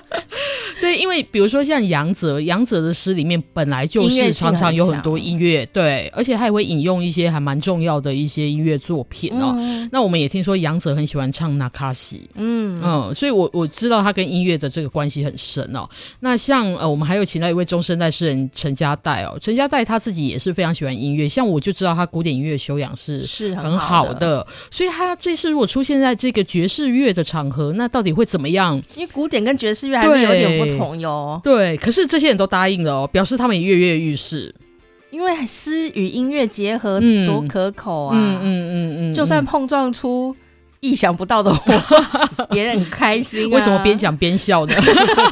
[0.80, 9.54] 对，因为比如说像杨泽，杨泽的诗里面本来就是常常有很多音乐，对，而且他也会引用一些还蛮重要的一些音乐作品哦。
[9.56, 12.64] 嗯、那我们也听说杨泽很喜欢唱纳卡西，嗯。
[12.82, 15.88] 嗯，所以我我知道他跟音乐的这个关系很深哦。
[16.20, 28.82] 那像呃，我们还有请到一位中生代诗人陈家代哦，陈家代他自己也是非常喜欢音乐，像我就知道他古典音乐修养是是很好的，好的，所以他这次如果出现在这个爵士乐的场合，那到底会怎么样？
[28.96, 30.98] 因为古典跟爵士乐还是有点不同。
[31.00, 34.54] 哟对，可是这些人都答应了哦，表示他们也跃跃欲试，
[35.10, 38.16] 因为诗与音乐结合多可口啊！
[38.16, 40.34] 嗯，嗯嗯嗯就算碰撞出
[40.84, 41.74] 意想不到的话，
[42.50, 43.48] 也很开心啊。
[43.54, 44.74] 为什么边讲边笑呢？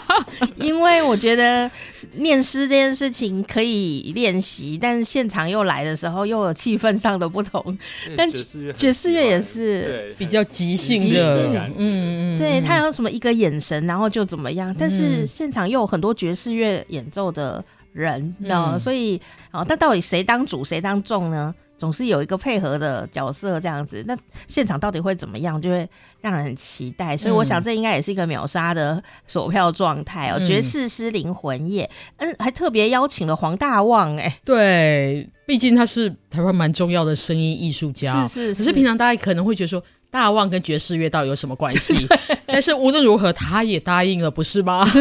[0.56, 1.70] 因为我觉得
[2.14, 7.78] 念诗这件事情可以练习，但是现场又来的时候又有气氛上的不同。
[8.16, 14.74] 但爵士乐爵士乐也是比较即兴的，嗯嗯，对他有什么一个眼神，然后就怎么样。
[14.78, 17.62] 但是现场又有很多爵士乐演奏的
[17.92, 19.20] 人，那、嗯、所以
[19.52, 21.54] 哦，但到底谁当主谁当众呢？
[21.82, 24.16] 总是有一个配合的角色这样子，那
[24.46, 25.84] 现场到底会怎么样，就会
[26.20, 27.16] 让人很期待。
[27.16, 30.36] 所以我想，这应该也是一个秒杀的锁票状态哦。
[30.38, 38.62] 嗯、爵士诗灵魂夜，嗯，还特别邀请了黄大旺、欸，哎，对，毕竟他是台湾蛮重要的声音艺术家，是是是。
[38.62, 42.06] 可是平常大家可能会觉得说，大旺跟爵士乐到底有什么关系？
[42.46, 44.86] 但是无论如何，他也答应了，不是吗？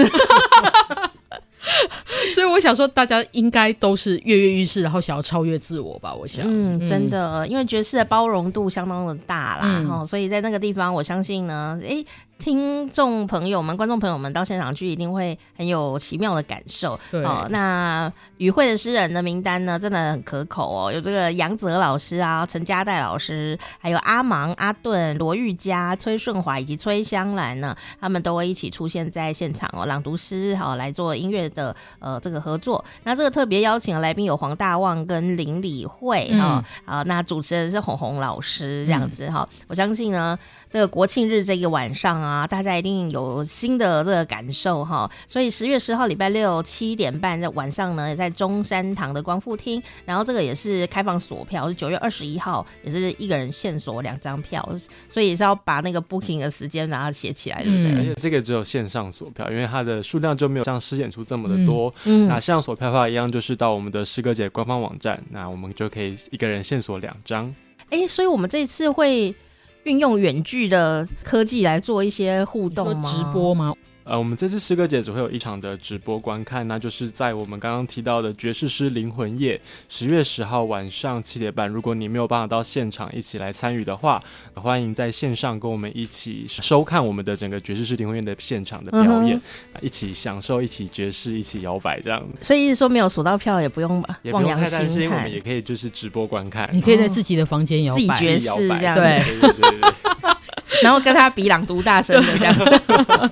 [2.33, 6.13] 所以我想说，大家应该都是跃跃欲试，然后想要超越自我吧。
[6.13, 12.05] 我想，嗯，真的，因为爵士的包容度相当的大啦，哈、嗯，所以在那个地方，我相信呢，哎、欸。
[12.41, 16.99] 听众朋友们、观众朋友们到现场去，一定会很有奇妙的感受。
[17.11, 20.91] 对哦，那与会的诗人的名单呢，真的很可口哦。
[20.91, 32.83] 有这个杨泽老师啊，陈家代老师，还有阿芒、阿顿、罗玉佳、崔顺华以及崔香兰呢，他们都会一起出现在现场哦，朗读诗好、哦、来做音乐的呃这个合作。
[33.03, 39.49] 那这个特别邀请的来宾有黄大旺跟林理惠啊啊，那主持人是红红老师这样子哈、嗯哦。
[39.67, 40.35] 我相信呢，
[40.71, 42.30] 这个国庆日这个晚上啊。
[42.31, 45.09] 啊，大家一定有新的这个感受哈。
[45.27, 54.67] 所以十月十号礼拜六七点半在晚上呢，也在中山堂的光复厅，然后这个也是开放锁票，是九月二十一号，也是一个人限锁两张票，
[55.09, 57.97] 所以也是要把那个 booking 的时间然后写起来，对不对？
[57.97, 61.93] 而且这个只有线上锁票，因为它的数量就没有像诗演出这么的多。
[62.05, 67.53] 嗯，那线上锁票的话，一样就是到我们的诗歌节官方网站，那我们就可以一个人限锁两张。
[67.89, 69.35] 哎、欸，所以我们这一次会
[69.83, 73.09] 运用远距的科技来做一些互动吗？
[73.11, 73.73] 直播吗？
[74.03, 81.69] 呃，我们这次诗歌节只会有一场的直播观看，那就是在我们刚刚提到的爵士诗灵魂夜，十月十号晚上七点半。
[81.69, 84.21] 如果你没有办法到现场一起来参与的话，
[84.55, 89.41] 欢迎在线上跟我们一起收看我们的整个爵士诗灵魂夜的现场的表演，嗯、
[89.81, 92.21] 一起享受，一起爵士，一起摇摆这样。
[92.41, 100.31] 所以意思说没有锁到票也不用也不用太担心，我们也可以就是直播观看，你可以在自己的房间摇摆，自己爵士这样，对对对对，
[100.81, 103.31] 然后跟他比朗读大声的这样。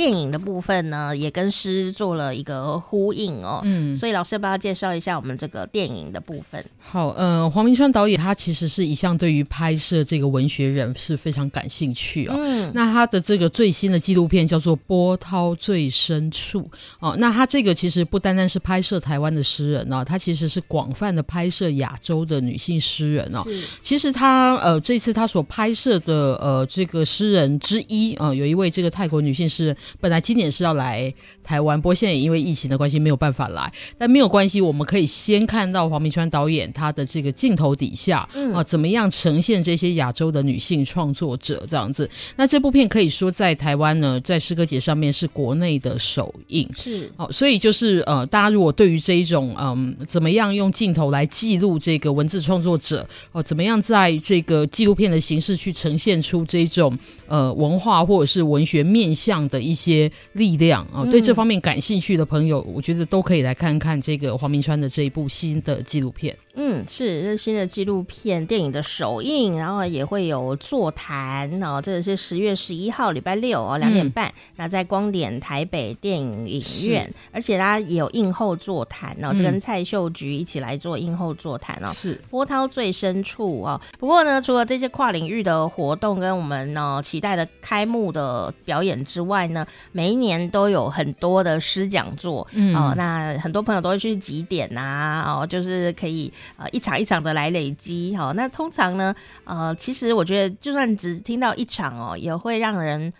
[0.00, 3.60] 电影的部分呢，也跟诗做了一个呼应哦。
[3.64, 6.64] 嗯，所以老师要不要介绍一下我们这个电影的部分？
[6.78, 12.34] 好，呃，黄明川导演他其实是一向对于拍摄这个文学人是非常感兴趣哦。
[12.38, 16.62] 嗯，那他的这个最新的纪录片叫做《波涛最深处》
[17.00, 17.14] 哦。
[17.18, 23.44] 那他这个其实不单单是拍摄台湾的诗人哦，他其实是广泛的拍摄亚洲的女性诗人哦。
[23.82, 29.76] 其实他呃这次他所拍摄的呃这个诗人之一啊，呃，有一位这个泰国女性诗人。
[29.98, 33.72] 本来今年是要来台湾，不过现在也因为疫情的关系没有办法来。
[33.98, 42.08] 但没有关系，我们可以先看到黄明川导演他的这个镜头底下，嗯、啊，怎么样呈现这些亚洲的女性创作者这样子。
[42.36, 47.32] 那这部片可以说在台湾呢，在诗歌节上面是国内的首映，是哦、啊。
[47.32, 53.00] 所以就是呃，大家如果对于这一种嗯，怎么样用镜头来记录这个文字创作者，
[53.32, 59.79] 哦、啊，怎么样在这个纪录片的形式去呈现出这种呃文化或者是文学面向的一。
[59.80, 66.36] 些力量啊，对这方面感兴趣的朋友，嗯、我觉得都可以来看看这个黄明川的这一部新的纪录片。
[66.54, 71.80] 嗯，是这是新的纪录片电影的首映，然后也会有座谈哦。
[71.80, 81.92] 这个是十月十一号礼拜六哦，两点半，嗯、那在光点台北电影影院，而且它也有映后座谈哦，就跟蔡秀菊一起来做映后座谈哦。
[81.94, 83.80] 是波涛最深处哦。
[83.98, 96.32] 不过呢，除了这些跨领域的活动跟我们呢期待的开幕的表演之外呢，每一年都有很多的诗讲座，嗯哦，那很多朋友都会去几点啊，哦，就是可以。
[96.56, 103.12] 呃，一场一场的来累积，哈，那通常呢，呃，其实我觉得，就算只听到一场哦，也会让人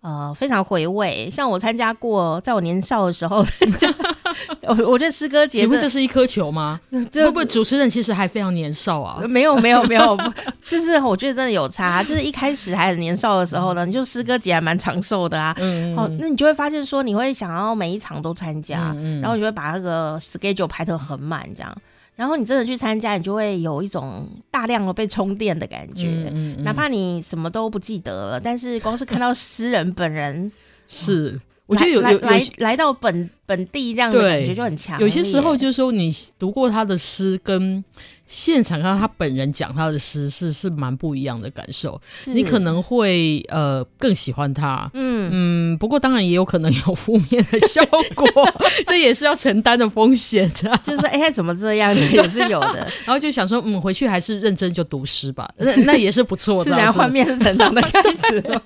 [0.00, 1.28] 呃非常回味。
[1.30, 3.88] 像我参加过，在我年少的时候参加，
[4.62, 6.80] 我我觉得诗歌节，请问这是一颗球吗？
[7.10, 9.20] 这会不会主持人其实还非常年少啊？
[9.26, 10.16] 没有没有没有，
[10.64, 12.02] 就是我觉得真的有差。
[12.02, 15.54] 就是一开始还很年少的时候呢，你就诗歌节还蛮长寿的啊。
[15.58, 21.76] 嗯，好，那你就会发现说，你会想要每一场都参加，然后你就会把那个 schedule 排得很满，这样。
[22.16, 26.06] 然后你真的去参加，你就会有一种大量的被充电的感觉。
[26.06, 30.50] 嗯嗯嗯、哪怕你什么都不记得了，但是光是看到诗人本人，
[30.88, 34.98] 是、嗯、我觉得有来有来来，来到本本地这样的感觉就很强。
[35.00, 37.84] 有些时候就是说，你读过他的诗跟。
[38.26, 47.84] 现场看到他本人讲他的诗是是蛮不一样的感受，你可能会呃更喜欢他，嗯嗯，不过当然也有可能有负面的效
[48.14, 48.26] 果，
[48.86, 50.76] 这也是要承担的风险的。
[50.82, 56.70] 就是哎，怎么这样也是有的， 然后就想说，嗯，回去还是认真就读诗吧， 那那也是不错的。
[56.72, 58.60] 自然幻灭是成长的开始。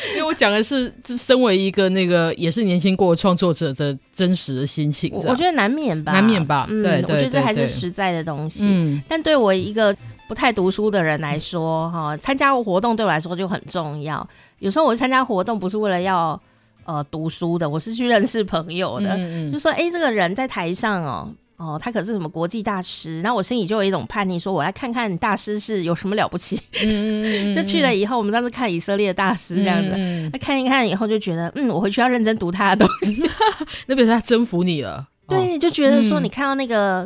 [0.14, 8.60] 因为我讲的是，就身为一个那个也是年轻过创作者的真实的心情，我觉得难免吧，难免吧，嗯、对，我觉得这还是实在的东西。
[8.62, 9.94] 嗯，但对我一个
[10.28, 14.26] 不太读书的人来说，哈，参加活动对我来说就很重要。
[14.58, 16.40] 有时候我参加活动不是为了要
[16.84, 21.32] 呃读书的，我是去认识朋友的，嗯嗯就说哎，这个人在台上哦。
[21.58, 23.20] 哦，他可是什么国际大师？
[23.20, 26.56] 然后我心里就有一种叛逆，说我来看看大师是有什么了不起。
[26.88, 33.20] 嗯、就去了以后，我们上次看以色列大师这样子，那、嗯、看一看以后就觉得，嗯，我回去要认真读他的东西。
[33.86, 35.04] 那表示他征服你了。
[35.26, 37.02] 对，就觉得说你看到那个、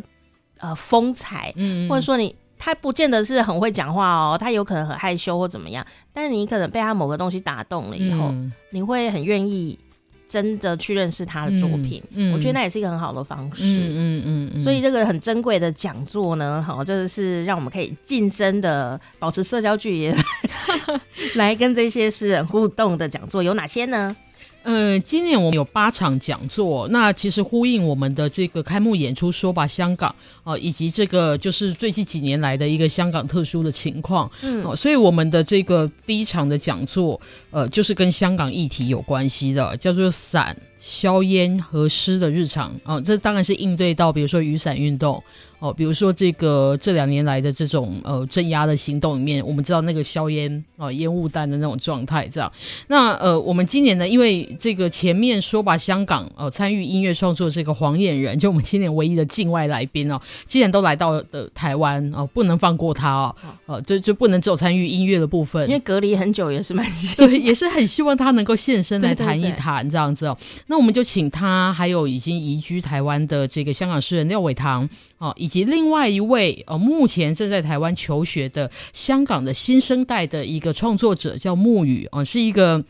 [0.60, 9.78] 嗯、呃风采，嗯、或者说你他不见得是很会讲话哦，他有可能很害羞或怎么样，但是你可能被他某个东西打动了以后，嗯、你会很愿意。
[10.32, 13.64] 真的去认识他的作品，嗯嗯、我觉得那也是一个很好的方式。
[13.64, 20.14] 嗯嗯所以这个很珍贵的讲座呢，好，就是让我们可以近身的保持社交距离，
[21.36, 24.16] 来跟这些诗人互动的讲座有哪些呢？
[24.64, 45.22] 呃，今年我们有八场讲座，那其实呼应我们的这个开幕演出，说吧香港啊、呃，以及这个就是最近几年来的一个香港特殊的情况，嗯、呃，所以我们的这个第一场的讲座，呃，就是跟香港议题有关系的，叫做伞、硝烟和湿的日常啊、呃，这当然是应对到比如说雨伞运动。
[45.62, 52.52] 哦，比如说这个这两年来的这种呃镇压的行动里面，我们知道那个硝烟啊烟雾弹的那种状态，这样。
[52.88, 70.36] 那呃，我们今年呢，因为这个前面说把香港呃参与音乐创作这个黄眼人，就我们今年唯一的境外来宾哦，既然都来到的台湾哦、呃，不能放过他哦，呃，就就不能只有参与音乐的部分，因为隔离很久也是蛮对， 也是很希望他能够现身来谈一谈这样子哦。
[70.66, 82.82] 那我们就请他，还有已经移居台湾的这个香港诗人廖伟棠哦，以及另外一位呃，目前正在台湾求学的香港的新生代的一个创作者叫木雨哦，是一个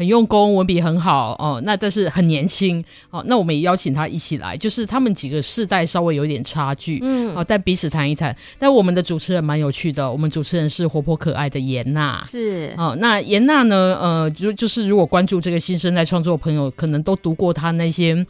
[0.00, 8.34] 很用功、文笔很好哦，那但是很年轻哦，那我们也邀请他一起来，就是他们几个世代稍微有点差距，嗯，哦，但彼此谈一谈。
[8.58, 18.26] 但我们的主持人蛮有趣的，我们主持人是活泼可爱的严娜，是哦，那严娜呢，呃，就就是如果关注这个新生代创作的朋友，可能都读过他那些。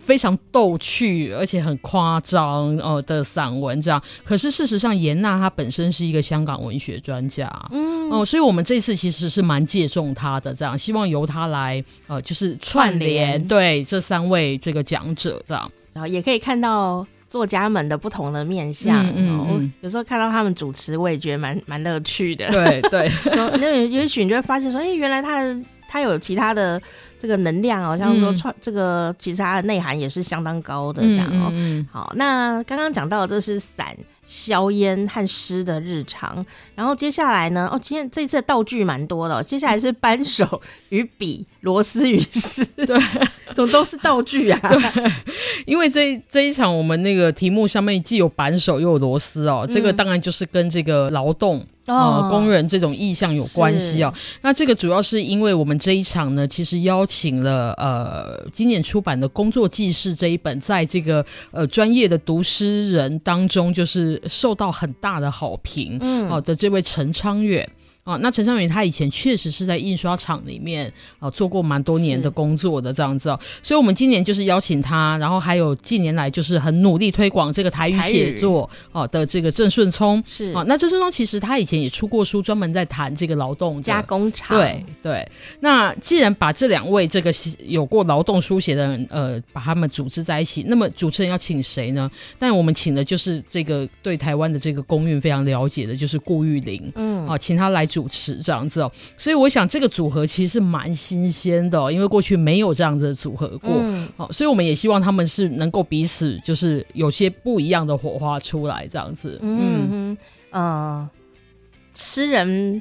[0.00, 4.02] 非常逗趣而且很夸张哦的散文，这样。
[4.24, 19.06] 可是事实上，严娜她本身是一个香港文学专家，嗯哦，所以我们这次其实是蛮借重她的，这样，希望由她来呃，就是串联，对这三位这个讲者这样，然后也可以看到作家们的不同的面相。
[19.08, 22.48] 嗯，嗯，嗯，有时候看到他们主持，我也觉得蛮蛮乐趣的。
[22.50, 23.08] 对对，
[23.60, 25.60] 那也许你就会发现说，哎、欸，原来他的。
[25.92, 26.80] 他有其他的
[27.20, 31.52] 这个能量哦，像说创这个，其实它的内涵也是相当高的这样哦。
[31.52, 33.94] 嗯嗯、好，那刚刚讲到的这是伞、
[34.26, 36.44] 硝烟和湿的日常，
[36.74, 37.68] 然后接下来呢？
[37.70, 42.98] 哦，今天这次的道具蛮多的，接下来是扳手与笔、螺丝与诗， 对，
[43.52, 44.58] 怎么都是道具啊？
[44.94, 45.12] 对，
[45.66, 51.66] 因为这这一场我们那个题目上面既有扳手又有螺丝哦，嗯、这个当然就是跟这个劳动。
[51.86, 54.14] 呃，工人这种意向有关系哦。
[54.42, 67.68] 那这个主要是因为我们这一场呢，其实邀请了呃，今年出版的《工作记事》这一本，在这个呃专业的读诗人当中，就是受到很大的好评，嗯，好的这位陈昌远。
[68.02, 85.30] 啊，那陈尚宇他以前确实是在印刷厂里面啊做过蛮多年的工作的这样子哦，所以我们今年就是邀请他，然后还有近年来就是很努力推广这个台语写作哦的这个郑顺聪是啊，那郑顺聪其实他以前也出过书，专门在谈这个劳动加工厂，对对。
[85.60, 87.30] 那既然把这两位这个
[87.66, 92.10] 有过劳动书写的人呃把他们组织在一起，那么主持人要请谁呢？
[92.38, 97.89] 但我们请的就是这个对台湾的这个公运非常了解的，就是顾玉玲，嗯啊，请他来。
[97.90, 109.88] 主持这样子哦，所以我想这个组合其实是蛮新鲜的哦，因为过去没有这样子的组合过，嗯，好，所以我们也希望他们是能够彼此就是有些不一样的火花出来这样子，嗯。
[109.90, 110.18] 嗯。
[110.52, 111.10] 呃，
[111.94, 112.80] 诗人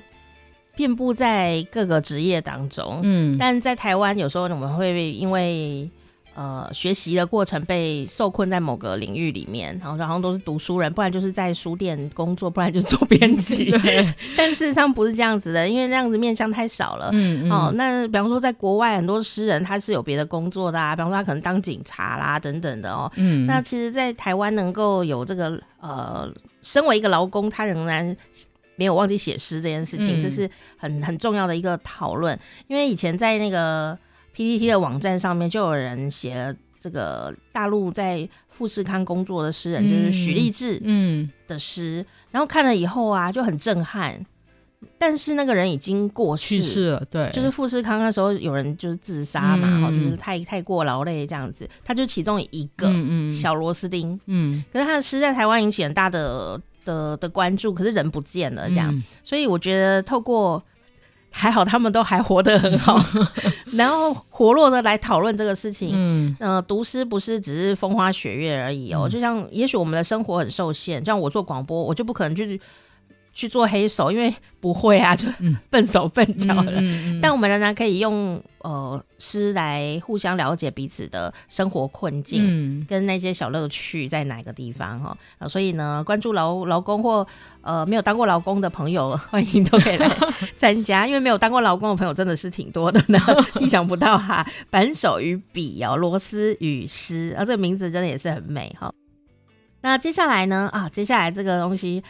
[0.75, 5.89] 遍布在各个职业当中，嗯，但在台湾有时候我们会因为。
[6.35, 13.65] 呃，学习的过程被受困在某个领域里面，然后然后都是读书人，不然就是在书店工作，不然就做编辑。
[13.81, 17.09] 对，但事实上不是这样子的，因为那样子面向太少了。
[17.11, 17.51] 嗯嗯。
[17.51, 23.11] 哦，那比方说，在国外很多诗人他是有别的工作的啊，比方说他可能当警察啦等等的哦。
[23.17, 23.45] 嗯。
[23.45, 28.15] 那其实，在台湾能够有这个呃，身为一个劳工，他仍然
[28.77, 32.39] 没有忘记写诗这件事情，嗯、这是很很重要的一个讨论。
[32.67, 33.97] 因为以前在那个。
[34.35, 41.29] PTT 的网站上面就有人写了这个大陆在富士康工作的诗人，嗯、就是许立志嗯。
[41.47, 44.23] 的诗，嗯、然后看了以后啊就很震撼，
[44.97, 46.55] 但是那个人已经过世。
[46.57, 52.87] 去世了，对，就是富士康那时候有人就是自杀嘛，然后、嗯、就是太太过劳累这样子，他就其中一个
[53.29, 60.63] 小螺丝钉，嗯，可是他的诗在台湾引起很大的的的关注，可是人不见了这样，嗯、所以我觉得透过。
[61.39, 63.01] 还好他们都还活得很好，
[63.71, 65.91] 然后活络的来讨论这个事情。
[65.93, 72.59] 嗯，呃，读诗不是只是风花雪月而已哦，嗯、就像也许我们的生活很受限，像我做广播，我就不可能去。
[73.39, 75.25] 去做黑手，因为不会啊，就
[75.71, 76.83] 笨手笨脚的。
[77.21, 85.47] 但我们仍然可以用呃诗来互相了解彼此的生活困境，嗯、跟那些小乐趣在哪个地方哈、呃。
[85.47, 87.25] 所以呢，关注劳劳工或
[87.61, 90.09] 呃没有当过劳工的朋友，欢迎都可以来
[90.57, 91.07] 参加。
[91.07, 93.17] 因为没有当过劳工的朋友真的是挺多的呢，
[93.61, 94.45] 意想不到哈。
[94.69, 98.91] 扳手与笔哦，螺丝与诗，啊，这个名字真的也是很美哈。
[99.79, 102.03] 那接下来呢啊，接下来这个东西。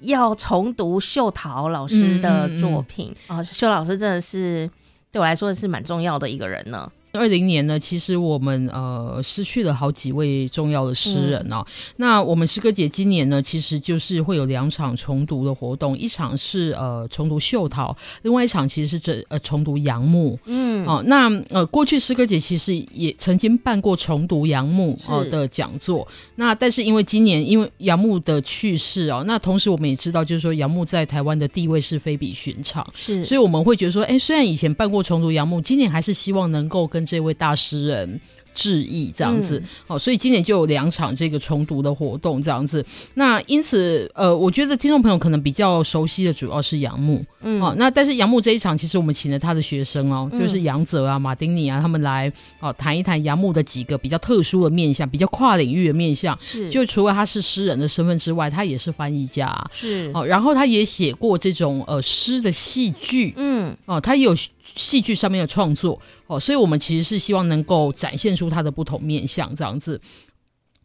[0.00, 3.44] 要重读秀桃老师的作品啊、嗯嗯嗯哦！
[3.44, 4.68] 秀老师真的是
[5.10, 6.90] 对我来说是蛮重要的一个人呢。
[7.12, 11.64] 二零年呢，其实我们呃失去了好几位重要的诗人哦。
[11.66, 20.38] 嗯、那我们诗歌节今年呢，其实就是会有两场重读的活动，一场是呃重读秀桃，另外一场其实是这呃重读杨牧。
[20.46, 26.06] 嗯，哦，那呃过去诗歌节其实也曾经办过重读杨牧呃的讲座。
[26.36, 38.20] 那但是因为今年因为杨牧的去世哦，那同时我们也知道，就是说杨牧在台湾的地位是非比寻常，是，所以我们会觉得说，哎，虽然以前办过重读杨牧，今年还是希望能够跟这位大诗人
[38.52, 39.96] 致意这样子，好、嗯。
[39.96, 42.84] 哦，所以今年就有两场这个重读的活动这样子。
[43.14, 56.36] 那因此，呃，我觉得听众朋友可能比较熟悉的主要是杨牧，嗯，好、哦，那但是杨牧这一场，其实我们请了他的学生哦，嗯、就是杨泽啊、马丁尼啊，他们来哦谈一谈杨牧的几个比较特殊的面相，比较跨领域的面相。
[56.42, 64.34] 是，就除了他是诗人的身份之外，他也是翻译家，是，哦，然后他也写过这种呃诗的戏剧，嗯，哦，他也有
[64.74, 70.00] 戏剧上面的创作，哦，所以我们其实是希望能够展现出他的不同面相，这样子。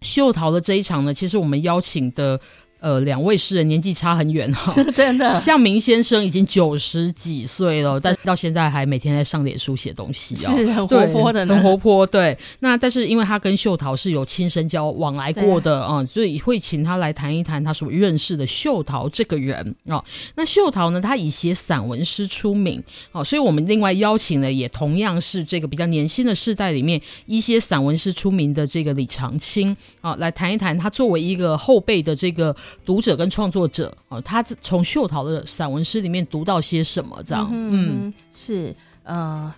[0.01, 2.39] 秀桃的这一场呢，其实我们邀请的。
[2.86, 5.33] 呃，两位诗人年纪差很远哈， 真的。
[5.33, 12.05] 向明先生已经九十几岁了，但是到现在还每天在上脸书写东西哦，是很活泼的，很活泼。
[12.05, 20.05] 对，那但是因为他跟秀桃是有亲身交往来过的啊、嗯，所以会请他来谈一谈他所认识的秀桃这个人哦。
[20.36, 32.55] 那秀桃呢，他以写散文诗出名哦，所以我们另外邀请了也同样是这个比较年轻的世代里面一些散文诗出名的这个李长青啊、哦，来谈一谈他作为一个后辈的这个。
[32.84, 37.21] 读者跟创作者啊，他从秀桃的散文诗里面读到些什么？
[37.26, 39.53] 这样，嗯，嗯是呃，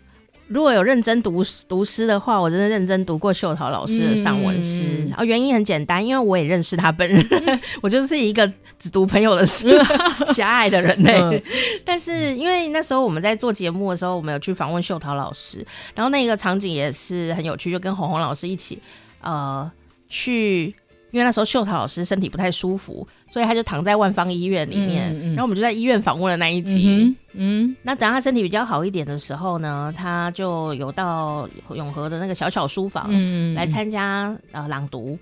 [0.47, 5.09] 如果有认真读读诗的话，我真的认真读过秀桃老师的散文诗。
[5.13, 8.49] 啊、嗯，原因很简单，因为我也认识他本人，嗯、 我就是一个
[8.79, 9.77] 只读朋友的诗
[10.33, 11.19] 狭隘的人类。
[11.19, 11.41] 嗯、
[11.83, 15.65] 但是因为那时候我们在做节目的时候，我们有去访问秀桃老师，
[15.95, 18.79] 然后那个场景也是很有趣，就跟红红老师一起
[19.21, 19.69] 呃
[20.07, 20.73] 去。
[21.11, 25.11] 因为那时候秀桃老师身体不太舒服，所以他就躺在万方医院里面。
[25.17, 26.83] 嗯嗯、然后我们就在医院访问了那一集。
[26.85, 33.09] 嗯，嗯那等他身体比较好一点的时候呢，他就有到永和的那个小小书房
[33.55, 35.17] 来参加、嗯、呃朗读。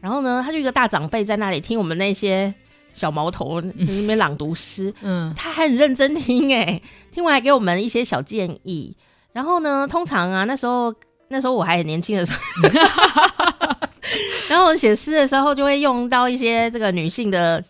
[0.00, 2.52] 然后呢，他就一个大长辈在那里听我们那些
[2.92, 4.92] 小毛头在那边朗读诗。
[5.00, 8.96] 嗯，他还很认真听哎，听完还给我们一些小建议。
[9.32, 10.92] 然后呢，通常啊那时候
[11.28, 12.38] 那时候我还很年轻的时候。
[14.48, 17.62] 然后我写诗的时候，就会用到一些这个女性的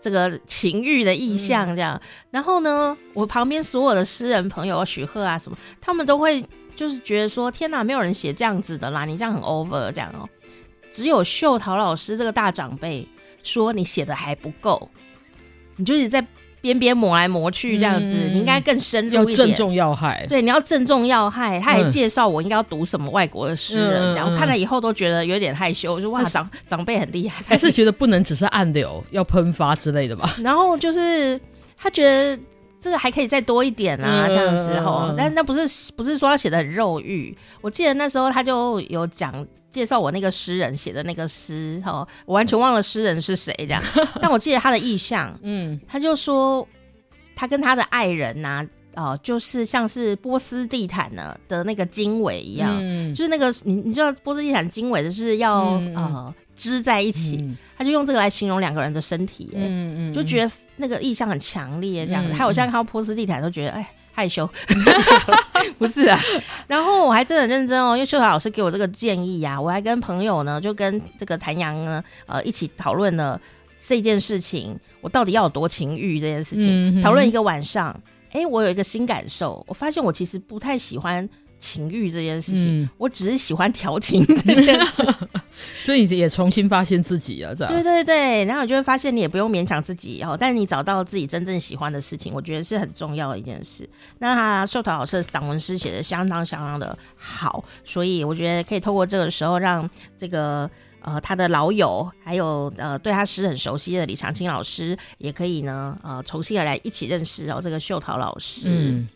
[0.00, 2.00] 这个情欲的意象，这样。
[2.30, 6.44] 然后呢，我旁边所有的诗人朋友，许贺啊什么，他们都会
[6.74, 10.28] 就是觉得说：“天哪，没有人写这样子的啦，你这样很 over 这样哦。”
[10.92, 13.06] 只有秀陶老师这个大长辈
[13.42, 14.90] 说：“你写的还不够，
[15.76, 16.26] 你就是在。”
[16.66, 19.38] 边边抹来抹去这样子，嗯、你应该更深入一点。
[19.38, 20.26] 要正中要害。
[20.28, 21.60] 对，你要正中要害。
[21.60, 27.44] 他还介绍我应该要读什么外国的诗人，然后、嗯、看了以后都觉得有点害羞，我说哇，长长辈很厉害。
[27.46, 30.36] 还是觉得不能只是暗流，要喷发之类的吧？
[30.42, 31.40] 然后就是
[31.76, 32.38] 他觉得
[32.80, 35.14] 这个还可以再多一点啊，嗯、这样子吼。
[35.16, 37.36] 但那不是不是说他写的很肉欲。
[37.60, 39.46] 我记得那时候他就有讲。
[39.76, 43.82] 介绍我那个诗人写的那个诗，哦，我完全忘了诗人是谁这样，
[44.22, 46.66] 但我记得他的意象，嗯，他就说
[47.34, 48.64] 他跟他的爱人呐、
[48.94, 62.26] 啊，哦、呃，就是像是波斯地毯呢的那个经纬一样，嗯、就是那个你你知道波斯地毯经纬的是要、嗯、呃织在一起，嗯、他就用这个来形容两个人的身体，嗯嗯，就觉得那个意象很强烈这样。
[62.26, 63.86] 子，还有、嗯、现在看到波斯地毯都觉得哎。
[64.16, 64.48] 害羞，
[65.76, 66.18] 不是啊。
[66.66, 73.38] 然后我还真的很认真哦，因为秀华老师给我这个建议呀、啊，我还跟朋友呢，就跟这个谭阳呢，呃，一起讨论了
[73.78, 77.94] 这件事情，我到底要有多情欲这件事情，讨论、一个晚上。
[78.32, 81.28] 哎，我有一个新感受，我发现我其实不太喜欢。
[81.58, 85.02] 情欲这件事情，嗯、我只是喜欢调情 这件事，
[85.84, 93.88] 所以你也重新发现自己啊，这样对对对，然后你就会发现你也不用勉强自己哦，但是你找到自己真正喜欢的事情，我觉得是很重要的一件事。
[94.18, 99.88] 那他秀桃老师的散文诗写的相当相当的好，所以我觉得可以透过这个时候让
[100.18, 108.62] 这个呃他的老友，还有呃对他诗很熟悉的李长青老师，也可以呢呃重新的来一起认识哦这个秀桃老师。
[108.66, 109.08] 嗯。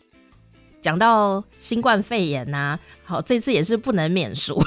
[0.81, 2.79] 讲到新冠肺炎呐、
[3.11, 4.57] 好，这次也是不能免俗。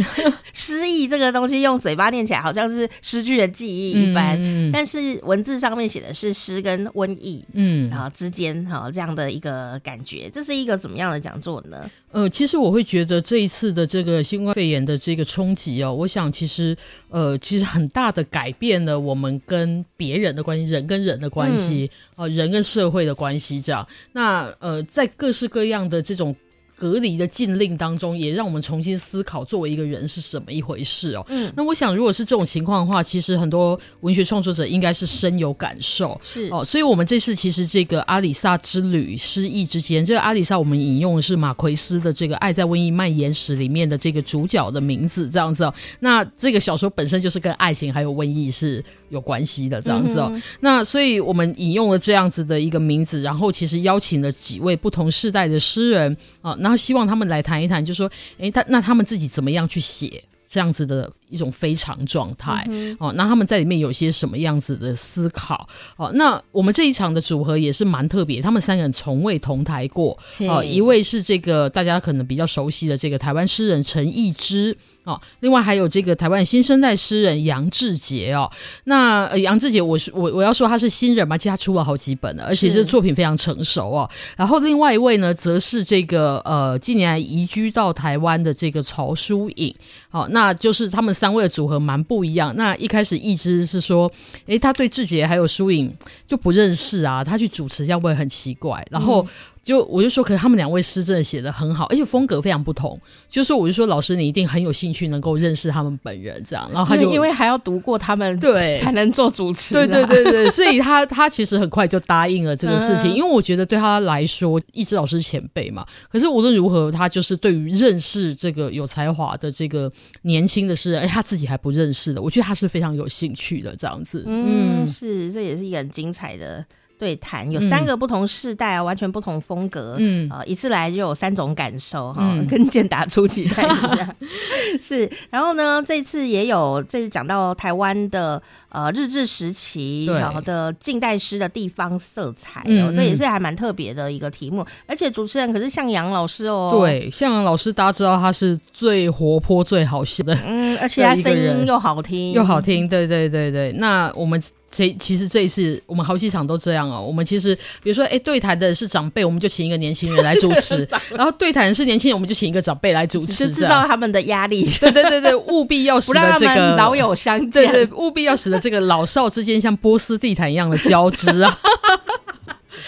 [0.54, 11.90] 诗意这个东西用嘴巴念起来好像是失去的记忆一般，嗯、但是文字上面写的是诗跟瘟疫，嗯，然后之间哈这样的一个感觉，这是一个怎么样的讲座呢？
[12.12, 16.74] 呃，其实我会觉得这一次的这个新冠肺炎的这个冲击哦，我想其实
[17.10, 23.86] 呃，其实很大的改变了我们跟别人的关系，人跟人的关系，哦、嗯呃，人跟社会的关系这样。
[24.12, 26.34] 那呃，在各式各样的这种。
[26.80, 31.22] 隔离的禁令当中，也让我们重新思考作为一个人是什么一回事哦。
[31.28, 36.18] 嗯，那我想，如果是这种情况的话，其实很多文学创作者应该是深有感受。
[36.24, 45.74] 是哦，所以我们这次其实这个阿里萨之旅，失意之间，这个阿里萨我们引用的是马奎斯的这个《爱在瘟疫蔓延时》里面的这个主角的名字，这样子哦。
[45.98, 50.30] 那这个小说本身就是跟爱情还有瘟疫是有关系的，这样子哦。
[50.32, 56.70] 嗯、那所以我们引用了这样子的一个名字，然后其实邀请了几位不同世代的诗人啊，那。
[56.70, 58.08] 然后希望他们来谈一谈，就说，
[58.38, 62.64] 诶，他那他们自己怎么样去写这样子的一种非常状态？
[62.70, 65.68] 嗯、哦，那他们在里面有些什么样子的思考？
[65.96, 70.16] 哦，那我们这一场的组合也是蛮特别，他们三个人从未同台过。
[70.48, 74.76] 哦，一位是这个大家可能比较熟悉的这个台湾诗人陈逸之。
[75.04, 78.50] 哦，另外还有这个台湾新生代诗人杨志杰哦，
[78.84, 84.08] 那呃杨志杰，我是我我要说他是新人嘛，其实他出了好几本了，而且这作品非常成熟哦。
[84.36, 89.74] 然后另外一位呢，则是这个呃近年来移居到台湾的这个曹淑颖。
[90.10, 92.54] 好，那就是他们三位的组合蛮不一样。
[92.56, 94.10] 那一开始一直是说，
[94.46, 95.90] 诶，他对志杰还有书颖
[96.26, 98.84] 就不认识啊，他去主持这样会很奇怪。
[98.90, 99.26] 然后。
[99.70, 103.00] 嗯就我就说，可是他们两位诗真的写的很好，而且风格非常不同。
[103.28, 106.68] 就是我就说，老师你一定很有兴趣能够认识他们本人，这样。
[106.72, 109.74] 然后他就因为还要读过他们，对， 才能做主持。
[109.74, 115.86] 对对对对， 所以他他其实很快就答应了这个事情，嗯、因为我觉得对他来说，一直老师前辈嘛。
[116.10, 119.88] 可是无论如何，他就是对于认识这个有才华的这个
[120.22, 124.24] 年轻的诗人，哎，他自己还不认识的，我觉得他是非常有兴趣的这样子。
[124.26, 126.64] 嗯，嗯是，这也是一个很精彩的。
[127.00, 134.14] 对谈有三个不同世代啊，嗯、完全不同风格，嗯啊、呃，一次来就有三种感受哈，嗯、 跟健达出奇态一下。
[134.78, 144.62] 是，然后呢，这次也有这次讲到台湾的呃日治时期然后的近代诗的地方色彩哦，嗯、这也是还蛮特别的一个题目。
[144.86, 153.72] 而且主持人可是向阳老师哦，对，向阳老师大家知道他是最活泼、最好笑的，嗯，而且他声音又好听，又好听，对对对对。
[153.72, 154.38] 那我们。
[154.70, 157.02] 这其实这一次我们好几场都这样哦。
[157.04, 164.64] 我们其实比如说，哎，对台的是长辈，我们就请一个年轻人来主持； 然后对台的是年轻人，我们就请一个长辈来主持，就知道他们的压力。
[164.80, 171.58] 对对对对，务必要使得 这个老友相见，对对，务必要使得这个老少之间像波斯地毯一样的交织啊。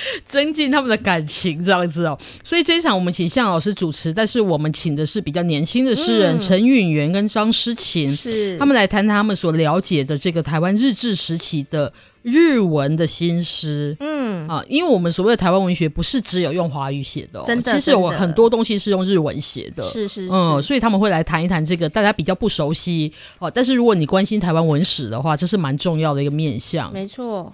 [0.24, 2.18] 增进他们的感情，这样子哦。
[2.44, 13.96] 所以这一场我们请向老师主持，但是我们请的是比较年轻的诗人陈允元跟张诗琴，是他们来谈谈他们所了解的这个台湾日治时期的日文的新诗。
[14.00, 19.82] 嗯啊，因为我们所谓的台湾文学不是只有用华语写的，真的，其实有很多东西是用日文写的。
[19.82, 23.50] 是是是，嗯，所以他们会来谈一谈这个大家比较不熟悉哦。
[23.50, 26.92] 但是如果你关心台湾文史的话，这是蛮重要的一个面向。
[26.92, 27.52] 没错。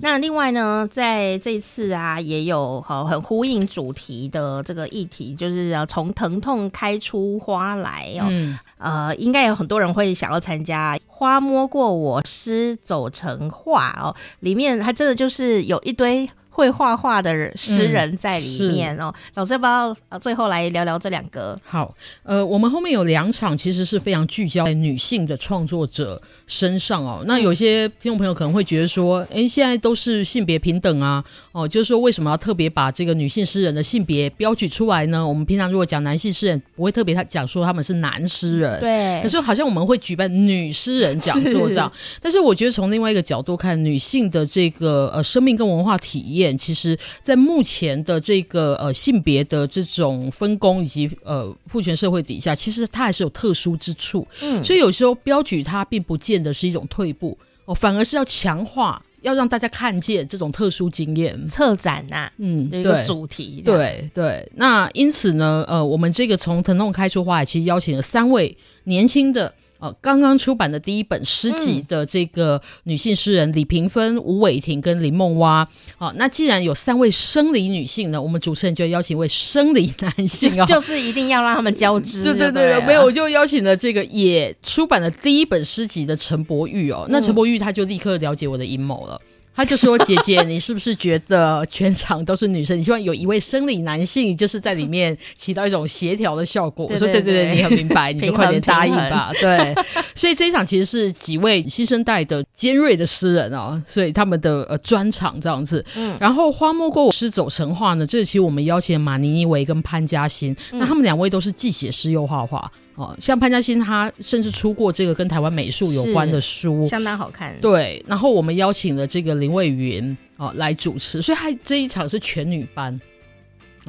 [0.00, 8.26] 那另外呢，在这次啊，也有好很呼应主题的这个议题，就是要从疼痛开出花来哦。
[8.28, 16.28] 嗯、呃，应该有很多人会想要参加《花摸过我，诗走成画》哦，里面它真的就是有一堆。
[16.54, 21.58] 会画画的诗人在里面哦，老师要不要最后来聊聊这两个？
[21.64, 21.92] 好，
[22.22, 27.24] 呃，我们后面有两场，其实是非常聚焦在女性的创作者身上哦。
[27.26, 35.26] 那有些听众朋友可能会觉得说，哎，现在都是性别平等啊，哦，就是说为什么要特别把这个女性诗人的性别标举出来呢？
[35.26, 39.20] 我们平常如果讲男性诗人，不会特别他讲说他们是男诗人，对。
[39.20, 41.92] 可是好像我们会举办女诗人讲座这样，
[42.22, 46.43] 但是我觉得从另外一个角度看，女性的这个呃生命跟文化体验。
[46.58, 54.26] 其实，在目前的这个呃性别的这种分工以及呃父权社会底下，其实它还是有特殊之处。
[54.40, 61.46] 嗯，所以有时候标举它，并不见得是一种退步哦，反而是要强化，要让大家看见这种特殊经验。
[61.48, 63.62] 策展呐、啊，嗯，一个主题。
[63.64, 69.54] 对对，那因此呢，呃，我们这个从疼痛开出花，其实邀请了三位年轻的。
[69.78, 75.68] 呃，刚刚出版的第一本诗集的这个女性诗人李平芬、吴伟婷跟林梦蛙。
[75.96, 82.22] 好，那既然有三位生理女性呢，我们主持人就邀请一位生理男性啊， 就是一定要让他们交织。
[82.22, 87.06] 对对对，没有，我就邀请了这个也出版了第一本诗集的陈柏玉哦。
[87.10, 89.20] 那陈柏玉他就立刻了解我的阴谋了。
[89.56, 92.78] 他就说：“姐姐，你是不是觉得全场都是女生？
[92.78, 99.74] 你希望有一位生理男性，就是在里面起到一种协调的效果？”我说：“对对对，你很明白， 你就快点答应吧。”对，
[100.14, 105.84] 所以这一场其实是几位新生代的尖锐的诗人啊，所以他们的呃专场这样子。
[105.94, 112.70] 嗯，然后花摸过诗走成画呢，这其实我们邀请马尼尼维跟潘嘉欣，嗯、那他们两位都是既写诗又画画。
[112.96, 117.58] 哦，像潘嘉欣，他甚至出过这个跟台湾美术有关的书，相当好看。
[117.60, 123.00] 对，然后我们邀请了这个林蔚云哦来主持，所以他这一场是全女班。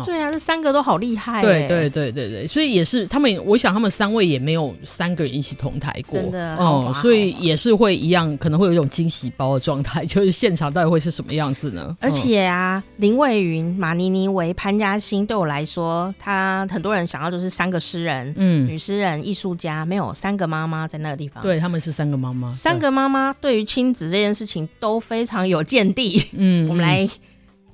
[0.04, 1.42] 对啊，这三个都好厉害。
[1.42, 11.96] 对对对对对，所以也是他们，我想他们三位也没有三个人一起同台过，真的哦，所以也是会一样，可能会有一种惊喜包的状态，就是现场到底会是什么样子呢？
[12.00, 21.42] 而且啊，林蔚云、马妮妮为、潘嘉欣，对我来说，他很多人想要就是三个诗人，嗯，女诗人、艺术家，没有三个妈妈在那个地方。
[21.44, 26.24] 对，他们是三个妈妈，三个妈妈对于亲子这件事情都非常有见地。
[26.34, 27.08] 嗯， 我们来。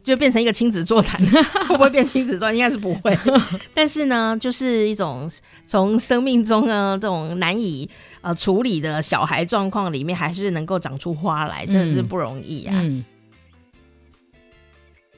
[0.04, 1.20] 就变成一个亲子座谈，
[1.68, 2.52] 会不会变亲子座？
[2.52, 3.18] 应该是不会。
[3.74, 5.30] 但是呢，就是一种
[5.66, 7.88] 从生命中呢这种难以
[8.22, 12.74] 呃处理的小孩状况里面，还是能够长出花来，真的是不容易啊。
[12.78, 13.06] 嗯嗯、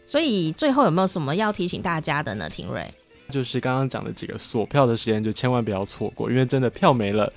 [0.05, 2.49] 所以最后有没有什么要提醒大家的呢？
[2.49, 2.85] 廷瑞，
[3.29, 7.31] 就是刚刚讲的几个锁票的时间，就千万不要错过，因为真的票没了。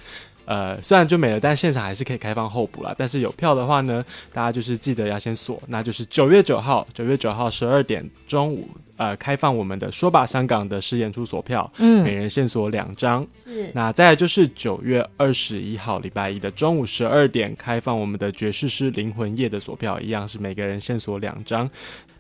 [0.47, 2.95] 呃，虽然就没了，但现场还是可以开放候补啦。
[2.97, 13.27] 但是有票的话呢，大家就是记得要先锁，那就是九月九号，九月九号十二点中午，呃，开放我们的说吧香港的试演出锁票，嗯，每人限锁两张。
[13.45, 21.69] 是，那再来就是九月二十一号礼拜一的中午十二点，开放我们的爵士诗灵魂夜的锁票，一样是每个人限锁两张。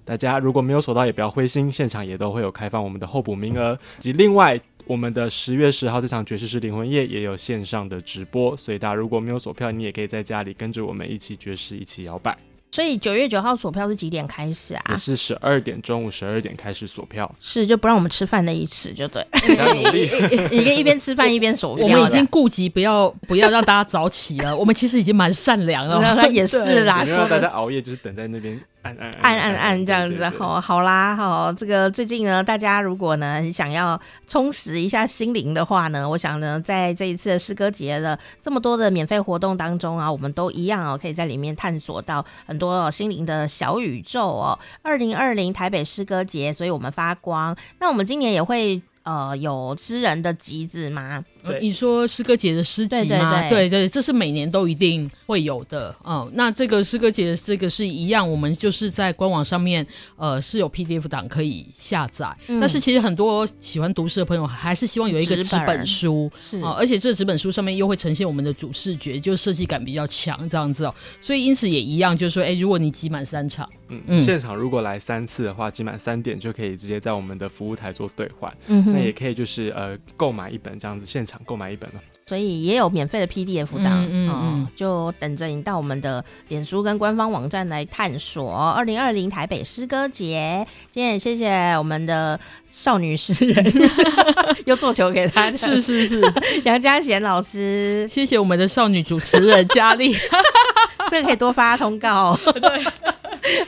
[0.05, 4.61] 大家如果没有锁到，也不要灰心，现场也都会有开放我们的候补名额，以及另外。
[4.87, 12.37] 我们的十月十号这场爵士是灵魂夜也有线上的直播，所以大家如果没有锁票，你也可以在家里跟着我们一起爵士，一起摇摆。
[12.73, 14.83] 所以九月九号锁票是几点开始啊？
[14.91, 17.33] 也是十二点，中午十二点开始锁票。
[17.41, 19.27] 是就不让我们吃饭那一次就对。
[19.49, 20.11] 你努力，
[20.51, 21.87] 你可以一边吃饭一边锁票。
[21.87, 26.29] 我们已经顾及不要不要让大家早起了，我们其实已经蛮善良了。
[26.31, 28.61] 也是啦，说让大家熬夜就是等在那边。
[28.87, 44.59] 按按按按按这样子，好好啦，好，这个最近呢，大家如果呢想要充实一下心灵的话呢，我想呢，在这一次的诗歌节的这么多的免费活动当中啊，我们都一样哦，可以在里面探索到很多心灵的小宇宙哦。
[44.83, 47.57] 二零二零台北诗歌节，所以我们发光。
[47.81, 51.25] 那我们今年也会呃有诗人的集子吗？
[51.47, 53.41] 对你说诗歌节的诗集吗？
[53.43, 55.95] 对对，对对，这是每年都一定会有的。
[56.05, 59.87] 嗯，那这个诗歌节的这个是一样，我们就是在官网上面，
[60.17, 62.35] 呃，是有 PDF 档可以下载。
[62.49, 70.95] 嗯、但是其实很多喜欢读诗的朋友还是希望有一个纸本书，是啊、呃，而且这纸本书上面又会呈现我们的主视觉，就设计感比较强，这样子哦。
[71.21, 78.55] 所以因此也一样，就是说，哎，如果你集满三场，嗯，嗯现场如果来三次的话，集满三点就可以直接在我们的服务台做兑换。
[78.67, 81.36] 嗯，那也可以就是呃购买一本这样子现场。
[81.45, 88.53] 购买一本了，所以也有免费的 PDF 档，嗯，嗯，嗯，就等着你到我们的脸书跟官方网站来探索。
[88.53, 92.39] 二零二零台北诗歌节，今天也谢谢我们的
[92.71, 93.65] 少女诗人，
[94.67, 96.21] 又做球给他，是是是，
[96.65, 100.17] 杨家贤老师，谢谢我们的少女主持人佳丽，
[101.11, 102.85] 这个可以多发通告，对，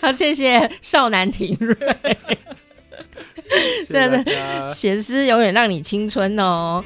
[0.01, 1.77] 好，谢谢少男廷瑞。
[3.89, 6.85] 真的，写诗永远让你青春哦。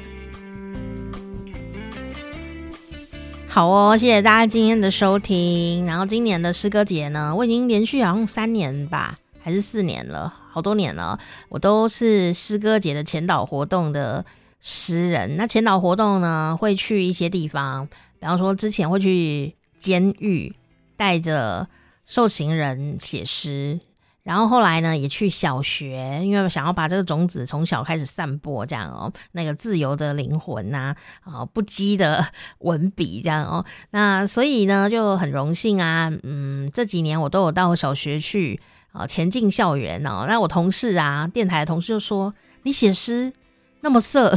[3.53, 5.85] 好哦，谢谢大家今天的收听。
[5.85, 14.25] 然后今年的诗歌节呢，我已经连续好像三年吧，还是四年了，好多年了，我都是诗歌节的前导活动的
[14.59, 15.37] 诗人。
[15.37, 17.85] 那前导活动呢，会去一些地方，
[18.19, 20.55] 比方说之前会去监狱，
[20.97, 21.67] 带着
[22.05, 23.79] 受刑人写诗。
[24.23, 32.25] 然后后来呢，也去小学，因为想要把这个种子从小开始散播，这样哦，那个自由的灵魂呐，啊，不羁的
[32.59, 38.59] 文笔这样哦，那所以呢，就很荣幸啊，嗯，这几年我都有到小学去
[38.93, 40.25] 啊，前进校园哦。
[40.27, 43.33] 那我同事啊，电台的同事就说：“你写诗
[43.81, 44.33] 那么色，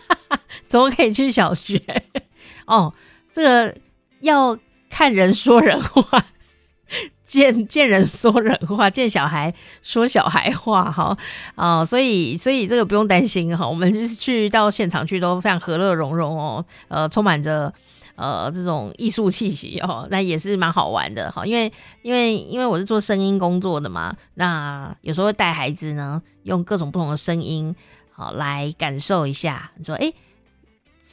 [0.66, 1.78] 怎么可以去小学？”
[2.66, 2.94] 哦，
[3.32, 3.76] 这个
[4.20, 4.56] 要
[4.88, 6.24] 看人说人话。
[7.30, 11.16] 见见人说人话，见小孩说小孩话，哈
[11.54, 17.72] 啊、所以所以这个不用担心哈，我们就是去到现场去都非常和乐融融哦，呃，充满着
[18.16, 21.72] 呃这种艺术气息哦，那也是蛮好玩的哈，因为
[22.02, 27.72] 因为因为我是做声音工作的嘛，那有时候会带孩子呢，用各种不同的声音
[28.10, 30.12] 好来感受一下，你说诶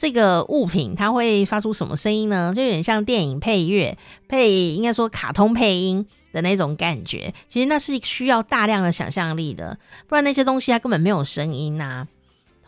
[0.00, 2.52] 这个物品它会发出什么声音呢？
[2.54, 7.34] 就有点像电影配乐配，应该说卡通配音的那种感觉。
[7.48, 9.76] 其实那是需要大量的想象力的，
[10.06, 12.06] 不然那些东西它根本没有声音呐、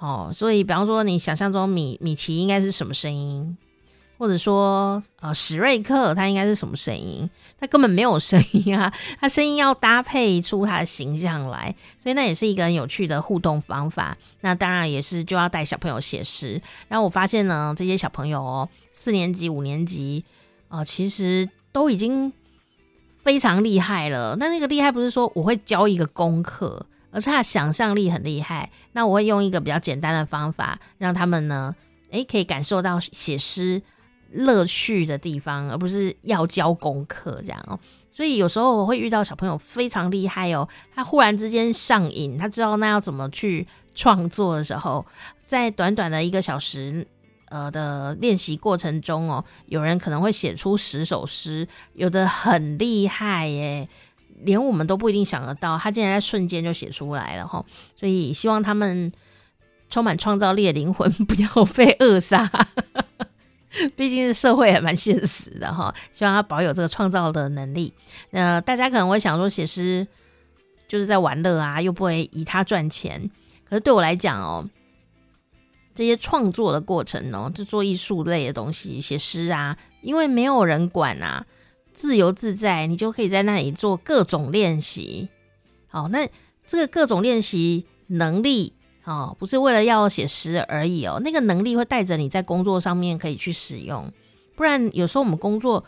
[0.01, 3.57] 哦，所以比方说你想象中米米奇应该是什么声音？
[4.21, 7.29] 或者说，呃，史瑞克他应该是什么声音？
[7.59, 14.15] 他根本没有声音啊，他声音要搭配出他的形象来，所以那也是一个很有趣的互动方法。
[14.43, 16.61] 那当然也是就要带小朋友写诗。
[16.89, 20.23] 然后我发现呢，这些小朋友哦，四年级、五年级，
[20.69, 22.31] 呃，其实都已经
[23.25, 24.37] 非常厉害了。
[24.39, 28.71] 那那个厉害不是说我会教一个功课，而是他想象力很厉害。
[28.93, 31.75] 那我会用一个比较简单的方法，让他们呢，
[32.11, 33.81] 诶，可以感受到写诗
[34.31, 37.79] 乐趣的地方，而不是要交功课这样哦。
[38.13, 45.07] 所以有时候我会遇到小朋友非常厉害哦，他忽然之间上瘾，他知道那要怎么去创作的时候，
[45.47, 47.07] 在短短的一个小时
[47.49, 53.89] 呃的练习过程中哦，有人可能会写出十首诗，有的很厉害耶，
[54.43, 57.65] 连我们都不一定想得到，他竟然在瞬间就写出来了哈。
[57.99, 59.11] 所以希望他们
[59.89, 62.51] 充满创造力的灵魂 不要被扼杀。
[63.97, 67.95] 毕竟是社会还蛮现实的哈，希望他保有这个创造的能力。
[68.33, 70.07] 呃，大家可能会想说，写诗
[70.89, 73.31] 就是在玩乐啊，又不会以他赚钱。
[73.69, 74.69] 可是对我来讲哦，
[75.95, 81.47] 这些创作的过程哦，就做艺术类的东西，写诗啊，因为没有人管啊，
[81.95, 85.29] 自由自在，你就可以在那里做各种练习。
[85.87, 86.29] 好，那
[86.67, 88.73] 这个各种练习能力。
[89.11, 94.09] 哦，不是为了要写诗而已哦，那个能力会带着你在工作上面可以去使用，
[94.55, 95.85] 不然有时候我们工作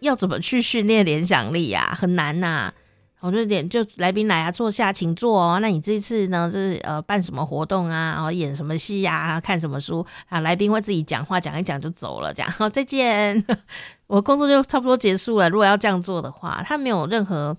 [0.00, 1.96] 要怎么去训练联想力呀？
[1.96, 2.72] 很难呐。
[3.20, 5.58] 我就点就来宾来啊，坐下请坐哦。
[5.60, 8.14] 那你这次呢，是呃办什么活动啊？
[8.14, 9.38] 然后演什么戏呀？
[9.38, 10.40] 看什么书啊？
[10.40, 13.44] 来宾会自己讲话讲一讲就走了，这样好再见，
[14.08, 15.50] 我工作就差不多结束了。
[15.50, 17.56] 如果要这样做的话，他没有任何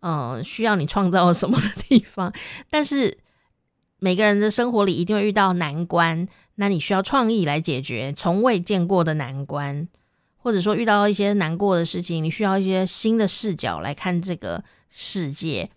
[0.00, 2.32] 嗯、需要你创造什么的地方，
[2.70, 3.18] 但是。
[4.04, 6.26] 每个人的生活里一定会遇到难关，
[6.56, 9.86] 那你需要创意来解决从未见过的难关，
[10.38, 15.70] 或者说遇到一些难过的事情，你需要一些新的视角来看这个世界。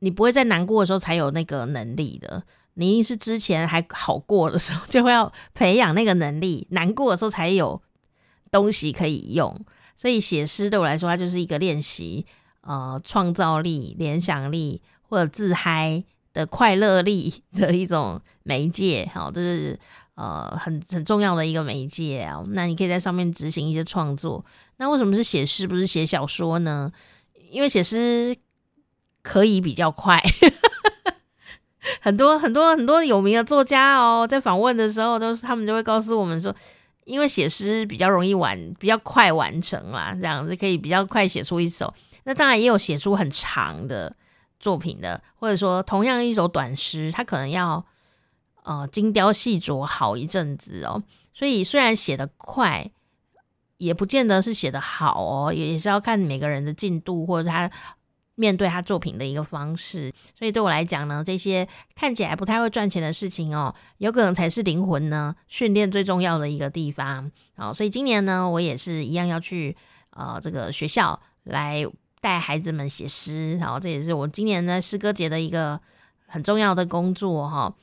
[0.00, 2.42] 你不会在难过的时候才有那个能力的，
[2.74, 7.80] 你一定是之前还好过的时候就会要培养那个能力，难过的时候才有
[8.50, 9.64] 东西可以用。
[9.96, 12.26] 所以写诗对我来说，它就是一个练习，
[12.60, 16.04] 呃，创造力、联想力或者自嗨。
[16.38, 19.76] 的快乐力 的一种媒介，好，这是
[20.14, 22.44] 呃很很重要的一个媒介啊。
[22.50, 24.44] 那你可以在上面执行一些创作。
[24.76, 26.92] 那为什么是写诗，不是写小说呢？
[27.50, 28.36] 因为写诗
[29.20, 30.22] 可以比较快。
[32.00, 36.54] 很多很多很多有名的作家哦，在访问的时候，都是他们就会告诉我们说，
[37.04, 41.92] 因为写诗比较容易完，比较快完成啦，这样子可以比较快写出一首。
[42.22, 44.14] 那当然也有写出很长的。
[44.58, 47.84] 作品的，或者说同样一首短诗，它可能要
[48.64, 51.02] 呃精雕细琢好一阵子哦。
[51.32, 52.90] 所以虽然写得快，
[53.76, 57.70] 也不见得是写得好哦，也是要看每个人的进度或者他
[58.34, 60.12] 面对他作品的一个方式。
[60.36, 67.30] 所以对我来讲呢，这些看起来不太会赚钱的事情哦，有可能才是灵魂呢训练最重要的一个地方。
[67.56, 69.76] 好，所以今年呢，我也是一样要去
[70.10, 71.86] 呃这个学校来。
[72.20, 75.80] 带孩子们写诗，然后这也是我今年呢诗歌节的一个
[76.26, 77.74] 很重要的工作哈。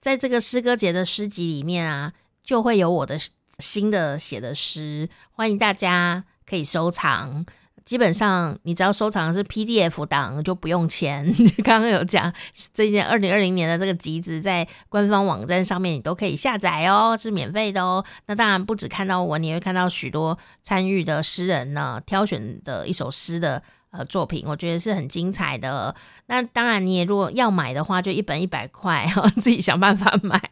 [0.00, 2.12] 在这个诗歌节的诗集里面啊，
[2.44, 3.18] 就会有我的
[3.58, 7.44] 新的写的诗，欢迎大家可以收藏。
[7.86, 11.24] 基本上，你只要收藏的是 PDF 档，就不用钱。
[11.62, 12.30] 刚刚有讲，
[12.74, 18.04] 这件二零二零年的这个集子在官方网站上面你都可以下载哦，是免费的哦。
[18.26, 23.62] 那当然不只看到我，你会看到许多参与的诗人呢，挑选的一首诗的
[23.92, 25.94] 呃作品，我觉得是很精彩的。
[26.26, 29.08] 那当然，你也如果要买的话，就一本一百块，
[29.40, 30.42] 自己想办法买。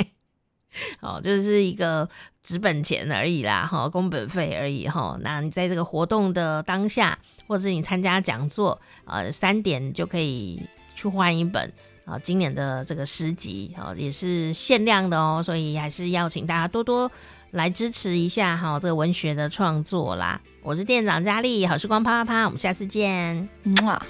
[1.00, 2.08] 哦，就是一个
[2.42, 5.18] 纸本钱而已啦，哈，工本费而已，哈。
[5.22, 10.62] 那你在这个活动的当下，或者是你参加讲座，呃，三点就可以
[10.94, 11.72] 去换一本
[12.04, 17.10] 啊，今年的这个诗集，啊，也是限量的哦，所以还是邀请大家多多
[17.52, 20.40] 来支持一下哈，这个文学的创作啦。
[20.62, 24.06] 我是店长佳丽，好时光啪啪啪，我们下次见，嗯啊。